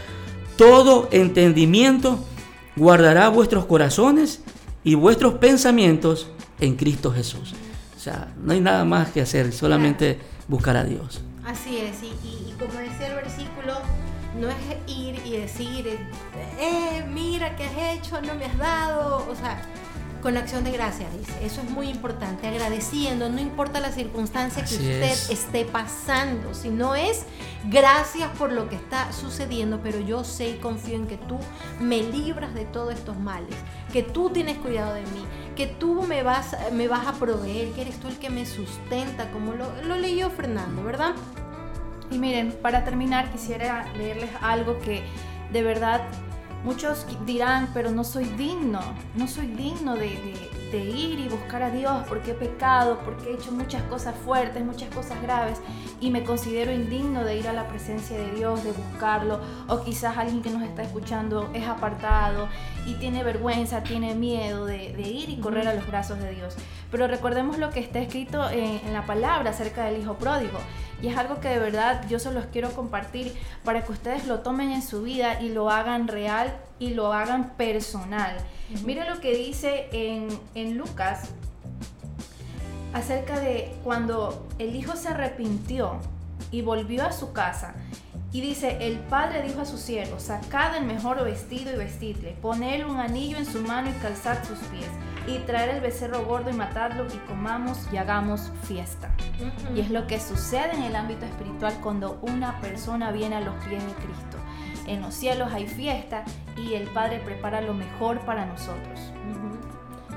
todo 0.58 1.08
entendimiento, 1.12 2.20
guardará 2.76 3.30
vuestros 3.30 3.66
corazones 3.66 4.42
y 4.84 4.96
vuestros 4.96 5.36
pensamientos 5.36 6.28
en 6.60 6.76
Cristo 6.76 7.12
Jesús. 7.12 7.54
O 7.96 8.00
sea, 8.00 8.34
no 8.42 8.54
hay 8.54 8.62
nada 8.62 8.86
más 8.86 9.10
que 9.10 9.22
hacer, 9.22 9.52
solamente 9.52 10.20
buscar 10.48 10.78
a 10.78 10.84
Dios. 10.84 11.22
Así 11.46 11.78
es, 11.78 12.02
y, 12.04 12.54
como 12.54 12.74
decía 12.80 13.08
el 13.08 13.16
versículo, 13.16 13.74
no 14.40 14.50
es 14.50 14.56
ir 14.88 15.20
y 15.26 15.38
decir, 15.38 16.00
eh, 16.60 17.06
mira 17.12 17.56
qué 17.56 17.66
has 17.66 17.98
hecho, 17.98 18.22
no 18.22 18.36
me 18.36 18.46
has 18.46 18.58
dado, 18.58 19.28
o 19.30 19.36
sea, 19.36 19.62
con 20.22 20.38
acción 20.38 20.64
de 20.64 20.72
gracias, 20.72 21.10
dice. 21.18 21.34
Eso 21.46 21.62
es 21.62 21.70
muy 21.70 21.90
importante, 21.90 22.48
agradeciendo, 22.48 23.30
no 23.30 23.40
importa 23.40 23.80
la 23.80 23.92
circunstancia 23.92 24.64
que 24.64 24.76
usted 24.76 25.32
esté 25.32 25.66
pasando, 25.66 26.54
si 26.54 26.70
no 26.70 26.96
es 26.96 27.26
gracias 27.66 28.30
por 28.38 28.52
lo 28.52 28.70
que 28.70 28.76
está 28.76 29.12
sucediendo, 29.12 29.80
pero 29.82 30.00
yo 30.00 30.24
sé 30.24 30.50
y 30.50 30.54
confío 30.56 30.96
en 30.96 31.08
que 31.08 31.18
tú 31.18 31.38
me 31.80 32.04
libras 32.04 32.54
de 32.54 32.66
todos 32.66 32.94
estos 32.94 33.18
males, 33.18 33.56
que 33.92 34.04
tú 34.04 34.30
tienes 34.30 34.58
cuidado 34.58 34.94
de 34.94 35.02
mí, 35.02 35.26
que 35.56 35.68
tú 35.68 36.04
me 36.04 36.24
vas, 36.24 36.56
me 36.72 36.88
vas 36.88 37.08
a 37.08 37.14
proveer, 37.14 37.72
que 37.72 37.82
eres 37.82 38.00
tú 38.00 38.08
el 38.08 38.18
que 38.18 38.30
me 38.30 38.46
sustenta, 38.46 39.32
como 39.32 39.54
lo, 39.54 39.70
lo 39.84 39.98
leyó 39.98 40.30
Fernando, 40.30 40.84
¿verdad? 40.84 41.14
Y 42.12 42.18
miren, 42.18 42.52
para 42.62 42.84
terminar 42.84 43.32
quisiera 43.32 43.92
leerles 43.94 44.30
algo 44.42 44.80
que 44.80 45.04
de 45.52 45.64
verdad 45.64 46.02
Muchos 46.64 47.06
dirán, 47.26 47.70
pero 47.74 47.90
no 47.92 48.04
soy 48.04 48.26
digno, 48.26 48.82
no 49.16 49.28
soy 49.28 49.48
digno 49.48 49.96
de, 49.96 50.10
ir 50.78 51.20
y 51.20 51.28
buscar 51.28 51.64
a 51.64 51.72
Dios 51.72 52.04
porque 52.08 52.32
he 52.32 52.34
pecado, 52.34 53.00
porque 53.04 53.30
he 53.30 53.34
hecho 53.34 53.52
muchas 53.52 53.82
cosas 53.84 54.16
fuertes, 54.16 54.64
muchas 54.64 54.94
cosas 54.94 55.22
graves 55.22 55.60
y 56.00 56.12
me 56.12 56.24
considero 56.24 56.72
indigno 56.72 57.24
de 57.24 57.38
ir 57.38 57.48
a 57.48 57.54
la 57.54 57.68
presencia 57.68 58.18
de 58.18 58.32
Dios, 58.32 58.64
de 58.64 58.72
buscarlo. 58.72 59.40
O 59.68 59.82
quizás 59.84 60.18
alguien 60.18 60.42
que 60.42 60.50
nos 60.50 60.64
está 60.64 60.84
escuchando 60.84 61.50
es 61.54 61.68
apartado 61.68 62.48
y 62.86 62.96
tiene 62.96 63.24
vergüenza, 63.24 63.84
tiene 63.84 64.16
miedo 64.16 64.66
de, 64.66 64.92
ir 65.00 65.30
y 65.30 65.40
correr 65.40 65.68
a 65.68 65.74
los 65.74 65.88
brazos 65.88 66.20
de 66.20 66.32
Dios. 66.32 66.56
Pero 66.92 67.08
recordemos 67.08 67.58
lo 67.58 67.70
que 67.70 67.80
está 67.80 68.00
escrito 68.00 68.50
en, 68.50 68.82
en 68.86 68.94
la 68.94 69.06
palabra 69.06 69.52
acerca 69.52 69.86
del 69.86 70.02
Hijo 70.02 70.16
Pródigo. 70.16 70.60
Y 71.02 71.08
es 71.08 71.18
algo 71.18 71.40
que 71.40 71.50
de 71.50 71.60
verdad 71.60 72.06
yo 72.10 72.20
se 72.20 72.32
los 72.32 72.46
quiero 72.48 72.72
compartir 72.72 73.34
para 73.64 73.84
que 73.84 73.92
ustedes 73.92 74.28
lo 74.28 74.40
tomen 74.40 74.72
en 74.72 74.82
su 74.82 75.02
vida 75.02 75.42
y 75.42 75.50
lo 75.50 75.70
hagan 75.70 76.08
real 76.08 76.54
y 76.80 76.94
lo 76.94 77.14
hagan 77.14 77.52
personal. 77.52 78.38
Miren 78.86 79.10
lo 79.10 79.20
que 79.20 79.36
dice 79.36 79.90
en, 79.92 80.28
en 80.56 80.78
Lucas 80.78 81.30
acerca 82.94 83.40
de 83.40 83.72
cuando 83.84 84.48
el 84.58 84.76
hijo 84.76 84.96
se 84.96 85.10
arrepintió 85.10 86.00
y 86.52 86.62
volvió 86.62 87.06
a 87.06 87.12
su 87.12 87.34
casa 87.34 87.76
Y 88.32 88.42
dice, 88.42 88.78
el 88.82 89.00
padre 89.00 89.42
dijo 89.42 89.62
a 89.62 89.66
sus 89.66 89.80
siervos, 89.80 90.24
sacad 90.24 90.76
el 90.78 90.86
mejor 90.86 91.24
vestido 91.24 91.74
y 91.74 91.78
vestidle, 91.78 92.36
poned 92.42 92.86
un 92.86 92.98
anillo 92.98 93.38
en 93.38 93.46
su 93.46 93.62
mano 93.62 93.90
y 93.90 93.94
calzad 93.94 94.44
sus 94.44 94.60
pies, 94.68 94.90
y 95.26 95.40
traer 95.40 95.70
el 95.70 95.82
becerro 95.82 96.24
gordo 96.26 96.52
y 96.52 96.54
matadlo 96.54 97.08
y 97.08 97.18
comamos 97.28 97.80
y 97.92 97.98
hagamos 97.98 98.52
fiesta. 98.64 99.10
Y 99.76 99.80
es 99.80 99.90
lo 99.90 100.06
que 100.06 100.20
sucede 100.20 100.74
en 100.74 100.84
el 100.84 100.96
ámbito 100.96 101.26
espiritual 101.26 101.74
cuando 101.82 102.20
una 102.22 102.60
persona 102.62 103.12
viene 103.12 103.38
a 103.38 103.42
los 103.42 103.56
pies 103.66 103.84
de 103.84 103.94
Cristo. 103.94 104.38
En 104.86 105.02
los 105.02 105.16
cielos 105.16 105.52
hay 105.52 105.68
fiesta 105.68 106.24
y 106.56 106.76
el 106.76 106.88
Padre 106.90 107.22
prepara 107.26 107.62
lo 107.62 107.74
mejor 107.74 108.20
para 108.22 108.46
nosotros. 108.46 109.12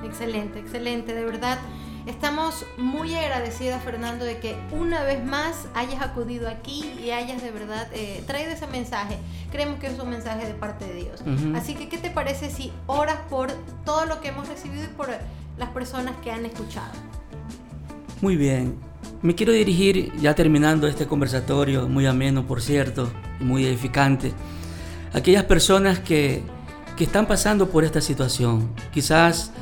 Excelente, 0.05 0.59
excelente, 0.59 1.15
de 1.15 1.25
verdad. 1.25 1.59
Estamos 2.07 2.67
muy 2.79 3.15
agradecidas, 3.15 3.83
Fernando, 3.85 4.25
de 4.25 4.39
que 4.39 4.57
una 4.73 5.05
vez 5.05 5.25
más 5.25 5.67
hayas 5.75 6.03
acudido 6.03 6.49
aquí 6.49 6.85
y 7.01 7.11
hayas 7.11 7.43
de 7.43 7.53
verdad 7.53 7.89
eh, 7.93 8.25
traído 8.27 8.51
ese 8.51 8.67
mensaje. 8.67 9.19
Creemos 9.53 9.79
que 9.79 9.87
es 9.87 9.99
un 9.99 10.11
mensaje 10.11 10.47
de 10.47 10.55
parte 10.55 10.85
de 10.85 10.95
Dios. 10.95 11.23
Así 11.55 11.75
que, 11.75 11.89
¿qué 11.89 11.99
te 11.99 12.11
parece 12.11 12.51
si 12.51 12.73
oras 12.87 13.19
por 13.31 13.53
todo 13.85 14.07
lo 14.07 14.21
que 14.21 14.29
hemos 14.29 14.49
recibido 14.49 14.83
y 14.85 14.89
por 14.89 15.11
las 15.59 15.69
personas 15.71 16.17
que 16.25 16.33
han 16.33 16.45
escuchado? 16.45 16.93
Muy 18.21 18.37
bien. 18.37 18.75
Me 19.21 19.37
quiero 19.37 19.53
dirigir, 19.53 20.13
ya 20.17 20.35
terminando 20.35 20.89
este 20.89 21.07
conversatorio, 21.07 21.89
muy 21.89 22.07
ameno 22.07 22.47
por 22.47 22.61
cierto, 22.61 23.13
y 23.41 23.45
muy 23.45 23.65
edificante, 23.65 24.33
a 25.13 25.19
aquellas 25.19 25.45
personas 25.45 26.01
que, 26.01 26.43
que 26.97 27.05
están 27.05 27.27
pasando 27.27 27.69
por 27.69 27.85
esta 27.85 28.01
situación. 28.01 28.71
Quizás 28.93 29.53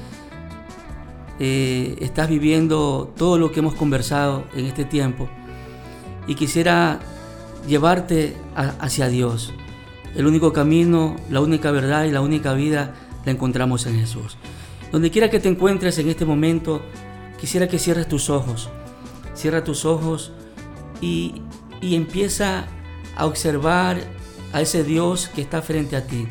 eh, 1.41 1.97
estás 2.01 2.29
viviendo 2.29 3.13
todo 3.17 3.39
lo 3.39 3.51
que 3.51 3.61
hemos 3.61 3.75
conversado 3.75 4.45
en 4.55 4.67
este 4.67 4.85
tiempo 4.85 5.29
y 6.27 6.35
quisiera 6.35 7.01
llevarte 7.67 8.37
hacia 8.55 9.09
Dios. 9.09 9.53
El 10.15 10.27
único 10.27 10.53
camino, 10.53 11.17
la 11.31 11.41
única 11.41 11.71
verdad 11.71 12.05
y 12.05 12.11
la 12.11 12.21
única 12.21 12.53
vida 12.53 12.95
la 13.25 13.33
encontramos 13.33 13.87
en 13.87 13.99
Jesús. 13.99 14.37
Donde 14.93 15.11
quiera 15.11 15.31
que 15.31 15.41
te 15.41 15.49
encuentres 15.49 15.99
en 15.99 16.09
este 16.09 16.25
momento, 16.25 16.83
quisiera 17.41 17.69
que 17.69 17.79
cierres 17.79 18.09
tus 18.09 18.29
ojos. 18.29 18.69
Cierra 19.35 19.65
tus 19.65 19.85
ojos 19.85 20.33
y, 21.01 21.43
y 21.81 21.95
empieza 21.95 22.67
a 23.17 23.27
observar 23.27 23.99
a 24.53 24.61
ese 24.61 24.85
Dios 24.85 25.29
que 25.35 25.43
está 25.43 25.63
frente 25.63 25.97
a 25.97 26.07
ti. 26.07 26.29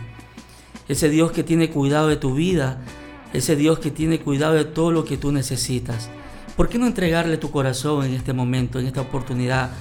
Ese 0.87 1.09
Dios 1.09 1.31
que 1.31 1.43
tiene 1.43 1.69
cuidado 1.69 2.09
de 2.09 2.17
tu 2.17 2.35
vida. 2.35 2.81
Ese 3.33 3.55
Dios 3.55 3.79
que 3.79 3.91
tiene 3.91 4.19
cuidado 4.19 4.53
de 4.53 4.65
todo 4.65 4.91
lo 4.91 5.05
que 5.05 5.17
tú 5.17 5.31
necesitas. 5.31 6.09
¿Por 6.55 6.67
qué 6.67 6.77
no 6.77 6.87
entregarle 6.87 7.37
tu 7.37 7.51
corazón 7.51 8.05
en 8.05 8.13
este 8.13 8.33
momento, 8.33 8.79
en 8.79 8.87
esta 8.87 9.01
oportunidad 9.01 9.71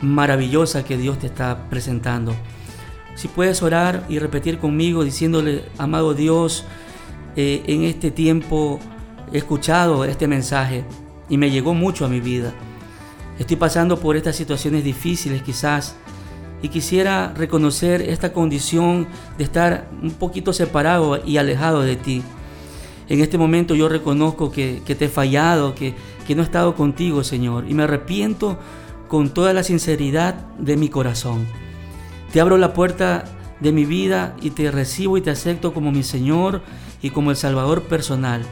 maravillosa 0.00 0.84
que 0.84 0.96
Dios 0.96 1.18
te 1.18 1.26
está 1.26 1.68
presentando? 1.68 2.34
Si 3.14 3.28
puedes 3.28 3.62
orar 3.62 4.04
y 4.08 4.18
repetir 4.18 4.58
conmigo 4.58 5.04
diciéndole, 5.04 5.64
amado 5.76 6.14
Dios, 6.14 6.64
eh, 7.36 7.62
en 7.66 7.84
este 7.84 8.10
tiempo 8.10 8.80
he 9.32 9.38
escuchado 9.38 10.04
este 10.04 10.26
mensaje 10.26 10.84
y 11.28 11.36
me 11.36 11.50
llegó 11.50 11.74
mucho 11.74 12.04
a 12.04 12.08
mi 12.08 12.20
vida. 12.20 12.52
Estoy 13.38 13.56
pasando 13.56 13.98
por 13.98 14.16
estas 14.16 14.36
situaciones 14.36 14.84
difíciles 14.84 15.42
quizás 15.42 15.96
y 16.62 16.68
quisiera 16.68 17.32
reconocer 17.34 18.02
esta 18.02 18.32
condición 18.32 19.06
de 19.38 19.44
estar 19.44 19.88
un 20.02 20.10
poquito 20.10 20.52
separado 20.52 21.24
y 21.24 21.38
alejado 21.38 21.82
de 21.82 21.96
ti. 21.96 22.22
En 23.10 23.20
este 23.20 23.38
momento 23.38 23.74
yo 23.74 23.88
reconozco 23.88 24.52
que, 24.52 24.80
te 24.86 25.04
he 25.04 25.08
fallado, 25.08 25.74
que, 25.74 25.96
que 26.28 26.36
no 26.36 26.42
he 26.42 26.44
estado 26.44 26.76
contigo, 26.76 27.24
Señor, 27.24 27.64
y 27.68 27.74
me 27.74 27.82
arrepiento 27.82 28.56
con 29.08 29.30
toda 29.30 29.52
la 29.52 29.64
sinceridad 29.64 30.36
de 30.58 30.76
mi 30.76 30.88
corazón. 30.88 31.48
Te 32.32 32.40
abro 32.40 32.56
la 32.56 32.72
puerta 32.72 33.24
de 33.58 33.72
mi 33.72 33.84
vida 33.84 34.36
y 34.40 34.50
te 34.50 34.70
recibo 34.70 35.18
y 35.18 35.22
te 35.22 35.30
acepto 35.30 35.74
como 35.74 35.90
mi 35.90 36.04
Señor 36.04 36.62
y 37.02 37.10
como 37.10 37.32
el 37.32 37.36
Salvador 37.36 37.82
personal. 37.82 38.42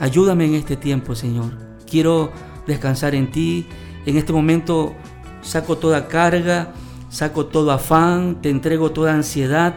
Ayúdame 0.00 0.46
en 0.46 0.54
este 0.54 0.76
tiempo, 0.76 1.14
Señor. 1.14 1.58
Quiero 1.86 2.32
descansar 2.66 3.14
en 3.14 3.30
ti. 3.30 3.66
En 4.06 4.16
este 4.16 4.32
momento 4.32 4.94
saco 5.42 5.76
toda 5.76 6.08
carga, 6.08 6.72
saco 7.10 7.44
todo 7.44 7.70
afán, 7.70 8.40
te 8.40 8.48
entrego 8.48 8.92
toda 8.92 9.12
ansiedad, 9.12 9.74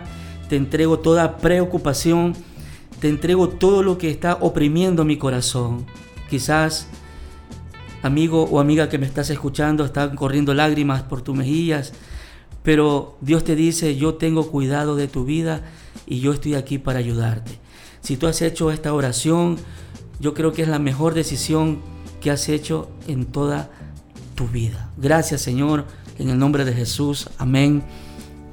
te 0.48 0.56
entrego 0.56 1.00
toda 1.00 1.36
preocupación, 1.40 2.34
te 3.00 3.10
entrego 3.10 3.50
todo 3.50 3.84
lo 3.84 3.98
que 3.98 4.10
está 4.10 4.38
oprimiendo 4.42 5.06
mi 5.06 5.18
corazón. 5.18 5.86
Quizás, 6.30 6.88
amigo 8.02 8.44
o 8.44 8.60
amiga 8.60 8.90
que 8.90 8.98
me 8.98 9.06
estás 9.06 9.30
escuchando, 9.30 9.86
están 9.86 10.16
corriendo 10.16 10.54
lágrimas 10.54 11.04
por 11.04 11.22
tus 11.22 11.36
mejillas, 11.36 11.94
pero 12.64 13.18
Dios 13.22 13.44
te 13.44 13.56
dice, 13.56 13.96
yo 13.96 14.16
tengo 14.16 14.50
cuidado 14.50 14.96
de 14.96 15.08
tu 15.08 15.26
vida 15.26 15.64
y 16.06 16.20
yo 16.20 16.34
estoy 16.34 16.56
aquí 16.56 16.80
para 16.80 17.00
ayudarte. 17.00 17.60
Si 18.02 18.18
tú 18.18 18.28
has 18.28 18.42
hecho 18.42 18.72
esta 18.72 18.94
oración, 18.94 19.58
yo 20.20 20.34
creo 20.34 20.52
que 20.52 20.64
es 20.64 20.68
la 20.68 20.80
mejor 20.80 21.14
decisión 21.14 21.82
que 22.20 22.32
has 22.32 22.50
hecho 22.50 22.90
en 23.08 23.26
toda 23.26 23.70
tu 24.36 24.48
vida. 24.48 24.92
Gracias 24.98 25.42
Señor, 25.42 25.86
en 26.18 26.30
el 26.30 26.40
nombre 26.40 26.66
de 26.66 26.74
Jesús. 26.74 27.30
Amén 27.38 27.84